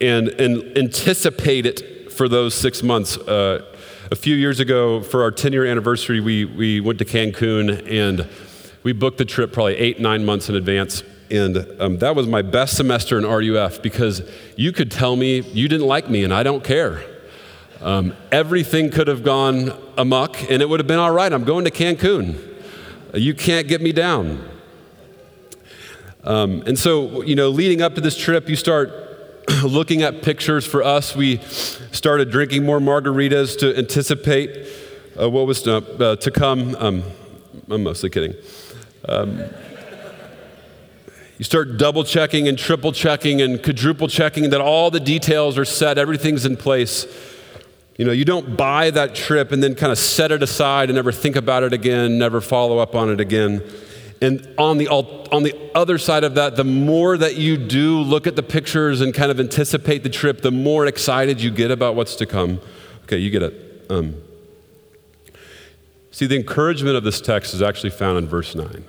and, 0.00 0.28
and 0.28 0.76
anticipate 0.76 1.66
it 1.66 2.12
for 2.12 2.28
those 2.28 2.54
six 2.54 2.82
months. 2.82 3.16
Uh, 3.16 3.64
a 4.10 4.16
few 4.16 4.36
years 4.36 4.60
ago, 4.60 5.00
for 5.00 5.22
our 5.22 5.30
10 5.30 5.52
year 5.52 5.64
anniversary, 5.64 6.20
we, 6.20 6.44
we 6.44 6.80
went 6.80 6.98
to 6.98 7.04
Cancun 7.04 7.90
and 7.90 8.28
we 8.82 8.92
booked 8.92 9.18
the 9.18 9.24
trip 9.24 9.52
probably 9.52 9.76
eight, 9.76 10.00
nine 10.00 10.24
months 10.24 10.48
in 10.48 10.54
advance. 10.54 11.02
And 11.30 11.66
um, 11.80 11.98
that 11.98 12.14
was 12.14 12.26
my 12.26 12.42
best 12.42 12.76
semester 12.76 13.16
in 13.16 13.24
RUF 13.24 13.80
because 13.80 14.22
you 14.56 14.70
could 14.70 14.90
tell 14.90 15.16
me 15.16 15.40
you 15.40 15.66
didn't 15.66 15.86
like 15.86 16.10
me 16.10 16.24
and 16.24 16.34
I 16.34 16.42
don't 16.42 16.62
care. 16.62 17.02
Um, 17.80 18.14
everything 18.30 18.90
could 18.90 19.08
have 19.08 19.24
gone 19.24 19.72
amuck 19.96 20.50
and 20.50 20.60
it 20.60 20.68
would 20.68 20.78
have 20.78 20.86
been 20.86 20.98
all 20.98 21.10
right. 21.10 21.32
I'm 21.32 21.44
going 21.44 21.64
to 21.64 21.70
Cancun. 21.70 22.38
You 23.14 23.34
can't 23.34 23.66
get 23.66 23.80
me 23.80 23.92
down. 23.92 24.46
Um, 26.24 26.62
and 26.66 26.78
so, 26.78 27.22
you 27.22 27.34
know, 27.34 27.48
leading 27.48 27.82
up 27.82 27.94
to 27.96 28.00
this 28.00 28.16
trip, 28.16 28.48
you 28.48 28.56
start 28.56 28.90
looking 29.64 30.02
at 30.02 30.22
pictures 30.22 30.64
for 30.64 30.82
us. 30.82 31.16
We 31.16 31.38
started 31.90 32.30
drinking 32.30 32.64
more 32.64 32.78
margaritas 32.78 33.58
to 33.58 33.76
anticipate 33.76 34.68
uh, 35.20 35.28
what 35.28 35.46
was 35.46 35.62
to, 35.62 35.76
uh, 35.76 36.16
to 36.16 36.30
come. 36.30 36.76
Um, 36.76 37.02
I'm 37.68 37.82
mostly 37.82 38.10
kidding. 38.10 38.34
Um, 39.08 39.42
you 41.38 41.44
start 41.44 41.76
double 41.76 42.04
checking 42.04 42.46
and 42.46 42.56
triple 42.56 42.92
checking 42.92 43.42
and 43.42 43.60
quadruple 43.60 44.06
checking 44.06 44.50
that 44.50 44.60
all 44.60 44.92
the 44.92 45.00
details 45.00 45.58
are 45.58 45.64
set, 45.64 45.98
everything's 45.98 46.44
in 46.44 46.56
place. 46.56 47.06
You 47.98 48.04
know, 48.04 48.12
you 48.12 48.24
don't 48.24 48.56
buy 48.56 48.90
that 48.90 49.14
trip 49.14 49.50
and 49.50 49.60
then 49.60 49.74
kind 49.74 49.90
of 49.90 49.98
set 49.98 50.30
it 50.30 50.42
aside 50.42 50.88
and 50.88 50.94
never 50.94 51.10
think 51.10 51.34
about 51.34 51.62
it 51.64 51.72
again, 51.72 52.16
never 52.16 52.40
follow 52.40 52.78
up 52.78 52.94
on 52.94 53.10
it 53.10 53.20
again. 53.20 53.62
And 54.22 54.54
on 54.56 54.78
the, 54.78 54.88
on 54.88 55.42
the 55.42 55.52
other 55.74 55.98
side 55.98 56.22
of 56.22 56.36
that, 56.36 56.54
the 56.54 56.62
more 56.62 57.18
that 57.18 57.34
you 57.34 57.56
do 57.56 57.98
look 57.98 58.28
at 58.28 58.36
the 58.36 58.42
pictures 58.42 59.00
and 59.00 59.12
kind 59.12 59.32
of 59.32 59.40
anticipate 59.40 60.04
the 60.04 60.08
trip, 60.08 60.42
the 60.42 60.52
more 60.52 60.86
excited 60.86 61.40
you 61.40 61.50
get 61.50 61.72
about 61.72 61.96
what's 61.96 62.14
to 62.16 62.24
come. 62.24 62.60
Okay, 63.02 63.18
you 63.18 63.30
get 63.30 63.42
it. 63.42 63.84
Um, 63.90 64.22
see, 66.12 66.26
the 66.26 66.36
encouragement 66.36 66.96
of 66.96 67.02
this 67.02 67.20
text 67.20 67.52
is 67.52 67.62
actually 67.62 67.90
found 67.90 68.16
in 68.16 68.28
verse 68.28 68.54
9. 68.54 68.84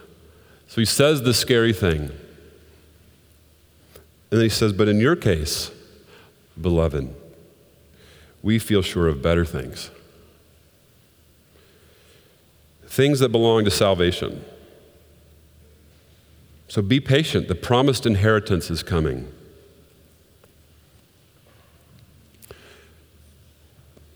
So 0.68 0.82
he 0.82 0.86
says 0.86 1.24
the 1.24 1.34
scary 1.34 1.74
thing. 1.74 2.02
And 2.02 2.12
then 4.30 4.42
he 4.42 4.50
says, 4.50 4.72
But 4.72 4.88
in 4.88 5.00
your 5.00 5.16
case, 5.16 5.72
beloved, 6.62 7.12
we 8.44 8.60
feel 8.60 8.84
sure 8.84 9.08
of 9.08 9.24
better 9.24 9.46
things. 9.46 9.90
Things 12.86 13.20
that 13.20 13.30
belong 13.30 13.66
to 13.66 13.72
salvation. 13.72 14.46
So 16.74 16.82
be 16.82 17.00
patient. 17.00 17.50
The 17.50 17.54
promised 17.54 18.08
inheritance 18.08 18.72
is 18.72 18.82
coming. 18.82 19.32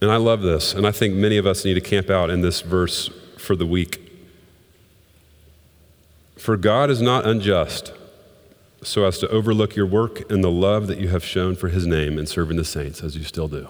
And 0.02 0.10
I 0.10 0.16
love 0.16 0.42
this, 0.42 0.74
and 0.74 0.88
I 0.88 0.92
think 0.92 1.14
many 1.14 1.38
of 1.38 1.46
us 1.46 1.64
need 1.64 1.76
to 1.76 1.82
camp 1.82 2.10
out 2.10 2.32
in 2.32 2.42
this 2.42 2.62
verse 2.62 3.12
for 3.38 3.56
the 3.56 3.68
week. 3.68 4.12
For 6.36 6.58
God 6.58 6.90
is 6.90 7.00
not 7.00 7.28
unjust 7.28 7.94
so 8.82 9.06
as 9.06 9.20
to 9.20 9.28
overlook 9.28 9.76
your 9.76 9.86
work 9.86 10.28
and 10.32 10.44
the 10.44 10.50
love 10.50 10.88
that 10.88 10.98
you 10.98 11.10
have 11.10 11.24
shown 11.24 11.56
for 11.56 11.68
his 11.68 11.86
name 11.86 12.18
in 12.18 12.26
serving 12.26 12.58
the 12.58 12.66
saints, 12.66 13.04
as 13.04 13.16
you 13.16 13.24
still 13.24 13.48
do. 13.48 13.70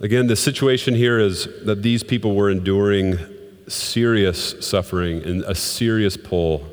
Again, 0.00 0.26
the 0.26 0.34
situation 0.34 0.96
here 0.96 1.20
is 1.20 1.46
that 1.64 1.84
these 1.84 2.02
people 2.02 2.34
were 2.34 2.50
enduring 2.50 3.20
serious 3.68 4.66
suffering 4.66 5.22
and 5.22 5.42
a 5.42 5.54
serious 5.54 6.16
pull 6.16 6.66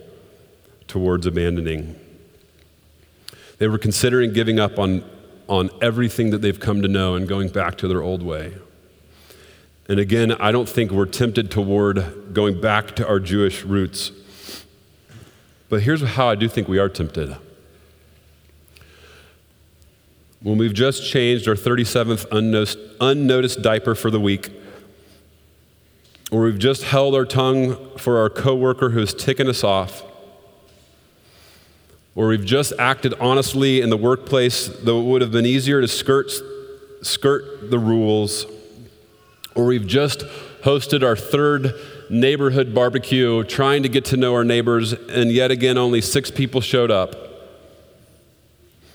towards 0.87 1.25
abandoning. 1.25 1.95
They 3.57 3.67
were 3.67 3.77
considering 3.77 4.33
giving 4.33 4.59
up 4.59 4.79
on, 4.79 5.03
on 5.47 5.69
everything 5.81 6.31
that 6.31 6.41
they've 6.41 6.59
come 6.59 6.81
to 6.81 6.87
know 6.87 7.15
and 7.15 7.27
going 7.27 7.49
back 7.49 7.77
to 7.79 7.87
their 7.87 8.01
old 8.01 8.23
way. 8.23 8.53
And 9.87 9.99
again, 9.99 10.31
I 10.33 10.51
don't 10.51 10.69
think 10.69 10.91
we're 10.91 11.05
tempted 11.05 11.49
toward 11.49 12.33
going 12.33 12.61
back 12.61 12.95
to 12.97 13.07
our 13.07 13.19
Jewish 13.19 13.63
roots. 13.63 14.11
But 15.67 15.81
here's 15.81 16.01
how 16.01 16.29
I 16.29 16.35
do 16.35 16.47
think 16.47 16.67
we 16.67 16.79
are 16.79 16.89
tempted. 16.89 17.35
When 20.41 20.57
we've 20.57 20.73
just 20.73 21.09
changed 21.09 21.47
our 21.47 21.55
37th 21.55 22.25
unnoticed, 22.31 22.77
unnoticed 23.01 23.61
diaper 23.61 23.93
for 23.93 24.09
the 24.09 24.19
week, 24.19 24.51
or 26.31 26.43
we've 26.43 26.59
just 26.59 26.83
held 26.83 27.15
our 27.15 27.25
tongue 27.25 27.97
for 27.97 28.17
our 28.17 28.29
coworker 28.29 28.89
who's 28.89 29.13
ticking 29.13 29.47
us 29.47 29.63
off, 29.63 30.03
or 32.15 32.27
we've 32.27 32.45
just 32.45 32.73
acted 32.77 33.13
honestly 33.15 33.81
in 33.81 33.89
the 33.89 33.97
workplace, 33.97 34.67
though 34.67 34.99
it 34.99 35.05
would 35.05 35.21
have 35.21 35.31
been 35.31 35.45
easier 35.45 35.81
to 35.81 35.87
skirt, 35.87 36.31
skirt 37.01 37.69
the 37.69 37.79
rules, 37.79 38.45
or 39.55 39.65
we've 39.65 39.87
just 39.87 40.19
hosted 40.63 41.03
our 41.03 41.15
third 41.15 41.73
neighborhood 42.09 42.73
barbecue, 42.73 43.43
trying 43.43 43.83
to 43.83 43.89
get 43.89 44.05
to 44.05 44.17
know 44.17 44.33
our 44.33 44.43
neighbors, 44.43 44.93
and 44.93 45.31
yet 45.31 45.51
again, 45.51 45.77
only 45.77 46.01
six 46.01 46.29
people 46.29 46.61
showed 46.61 46.91
up. 46.91 47.15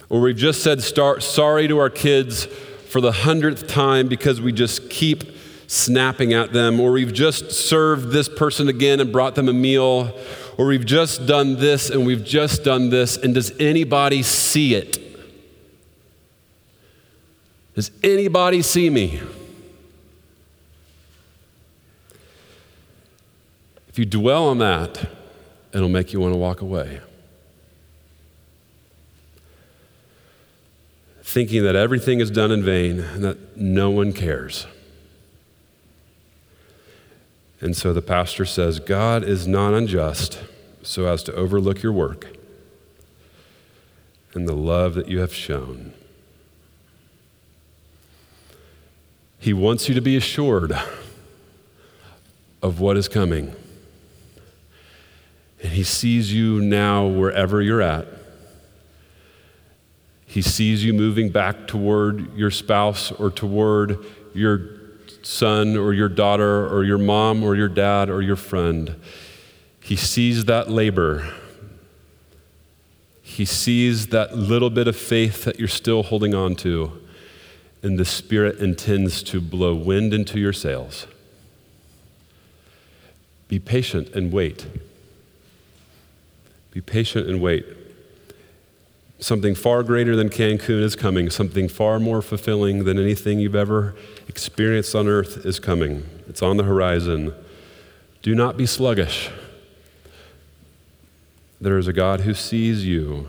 Or 0.08 0.20
we've 0.20 0.36
just 0.36 0.62
said 0.62 0.82
star- 0.82 1.20
sorry 1.20 1.66
to 1.68 1.78
our 1.78 1.90
kids 1.90 2.46
for 2.46 3.00
the 3.00 3.12
hundredth 3.12 3.66
time 3.66 4.06
because 4.06 4.40
we 4.40 4.52
just 4.52 4.90
keep 4.90 5.33
snapping 5.66 6.32
at 6.32 6.52
them, 6.52 6.80
or 6.80 6.92
we've 6.92 7.12
just 7.12 7.50
served 7.50 8.10
this 8.10 8.28
person 8.28 8.68
again 8.68 9.00
and 9.00 9.10
brought 9.12 9.34
them 9.34 9.48
a 9.48 9.52
meal, 9.52 10.16
or 10.58 10.66
we've 10.66 10.86
just 10.86 11.26
done 11.26 11.56
this 11.56 11.90
and 11.90 12.06
we've 12.06 12.24
just 12.24 12.64
done 12.64 12.90
this, 12.90 13.16
and 13.16 13.34
does 13.34 13.52
anybody 13.58 14.22
see 14.22 14.74
it? 14.74 15.00
Does 17.74 17.90
anybody 18.02 18.62
see 18.62 18.88
me? 18.88 19.20
If 23.88 23.98
you 23.98 24.04
dwell 24.04 24.48
on 24.48 24.58
that, 24.58 25.08
it'll 25.72 25.88
make 25.88 26.12
you 26.12 26.20
want 26.20 26.34
to 26.34 26.38
walk 26.38 26.60
away. 26.60 27.00
Thinking 31.22 31.64
that 31.64 31.74
everything 31.74 32.20
is 32.20 32.30
done 32.30 32.52
in 32.52 32.62
vain 32.62 33.00
and 33.00 33.24
that 33.24 33.56
no 33.56 33.90
one 33.90 34.12
cares. 34.12 34.66
And 37.64 37.74
so 37.74 37.94
the 37.94 38.02
pastor 38.02 38.44
says, 38.44 38.78
God 38.78 39.24
is 39.24 39.48
not 39.48 39.72
unjust 39.72 40.38
so 40.82 41.06
as 41.06 41.22
to 41.22 41.34
overlook 41.34 41.82
your 41.82 41.92
work 41.92 42.36
and 44.34 44.46
the 44.46 44.52
love 44.52 44.92
that 44.96 45.08
you 45.08 45.20
have 45.20 45.32
shown. 45.32 45.94
He 49.38 49.54
wants 49.54 49.88
you 49.88 49.94
to 49.94 50.02
be 50.02 50.14
assured 50.14 50.74
of 52.62 52.80
what 52.80 52.98
is 52.98 53.08
coming. 53.08 53.56
And 55.62 55.72
He 55.72 55.84
sees 55.84 56.34
you 56.34 56.60
now 56.60 57.06
wherever 57.06 57.62
you're 57.62 57.80
at. 57.80 58.06
He 60.26 60.42
sees 60.42 60.84
you 60.84 60.92
moving 60.92 61.30
back 61.30 61.66
toward 61.66 62.36
your 62.36 62.50
spouse 62.50 63.10
or 63.10 63.30
toward 63.30 64.04
your 64.34 64.83
son 65.24 65.76
or 65.76 65.92
your 65.92 66.08
daughter 66.08 66.66
or 66.66 66.84
your 66.84 66.98
mom 66.98 67.42
or 67.42 67.56
your 67.56 67.68
dad 67.68 68.10
or 68.10 68.22
your 68.22 68.36
friend. 68.36 68.96
He 69.80 69.96
sees 69.96 70.44
that 70.46 70.70
labor. 70.70 71.32
He 73.22 73.44
sees 73.44 74.08
that 74.08 74.36
little 74.36 74.70
bit 74.70 74.86
of 74.86 74.96
faith 74.96 75.44
that 75.44 75.58
you're 75.58 75.68
still 75.68 76.04
holding 76.04 76.34
on 76.34 76.54
to. 76.56 77.00
And 77.82 77.98
the 77.98 78.04
Spirit 78.04 78.60
intends 78.60 79.22
to 79.24 79.40
blow 79.40 79.74
wind 79.74 80.14
into 80.14 80.38
your 80.38 80.52
sails. 80.52 81.06
Be 83.48 83.58
patient 83.58 84.08
and 84.14 84.32
wait. 84.32 84.66
Be 86.70 86.80
patient 86.80 87.28
and 87.28 87.40
wait. 87.40 87.66
Something 89.24 89.54
far 89.54 89.82
greater 89.82 90.14
than 90.16 90.28
Cancun 90.28 90.82
is 90.82 90.94
coming. 90.94 91.30
Something 91.30 91.66
far 91.66 91.98
more 91.98 92.20
fulfilling 92.20 92.84
than 92.84 92.98
anything 92.98 93.38
you've 93.38 93.54
ever 93.54 93.94
experienced 94.28 94.94
on 94.94 95.08
earth 95.08 95.46
is 95.46 95.58
coming. 95.58 96.06
It's 96.28 96.42
on 96.42 96.58
the 96.58 96.64
horizon. 96.64 97.32
Do 98.20 98.34
not 98.34 98.58
be 98.58 98.66
sluggish. 98.66 99.30
There 101.58 101.78
is 101.78 101.88
a 101.88 101.92
God 101.94 102.20
who 102.20 102.34
sees 102.34 102.84
you, 102.84 103.28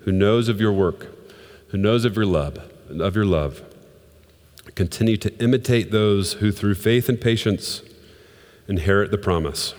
who 0.00 0.12
knows 0.12 0.50
of 0.50 0.60
your 0.60 0.74
work, 0.74 1.06
who 1.68 1.78
knows 1.78 2.04
of 2.04 2.14
your 2.14 2.26
love, 2.26 2.58
of 2.90 3.16
your 3.16 3.24
love. 3.24 3.62
Continue 4.74 5.16
to 5.16 5.34
imitate 5.42 5.90
those 5.90 6.34
who 6.34 6.52
through 6.52 6.74
faith 6.74 7.08
and 7.08 7.18
patience 7.18 7.80
inherit 8.68 9.10
the 9.10 9.16
promise. 9.16 9.72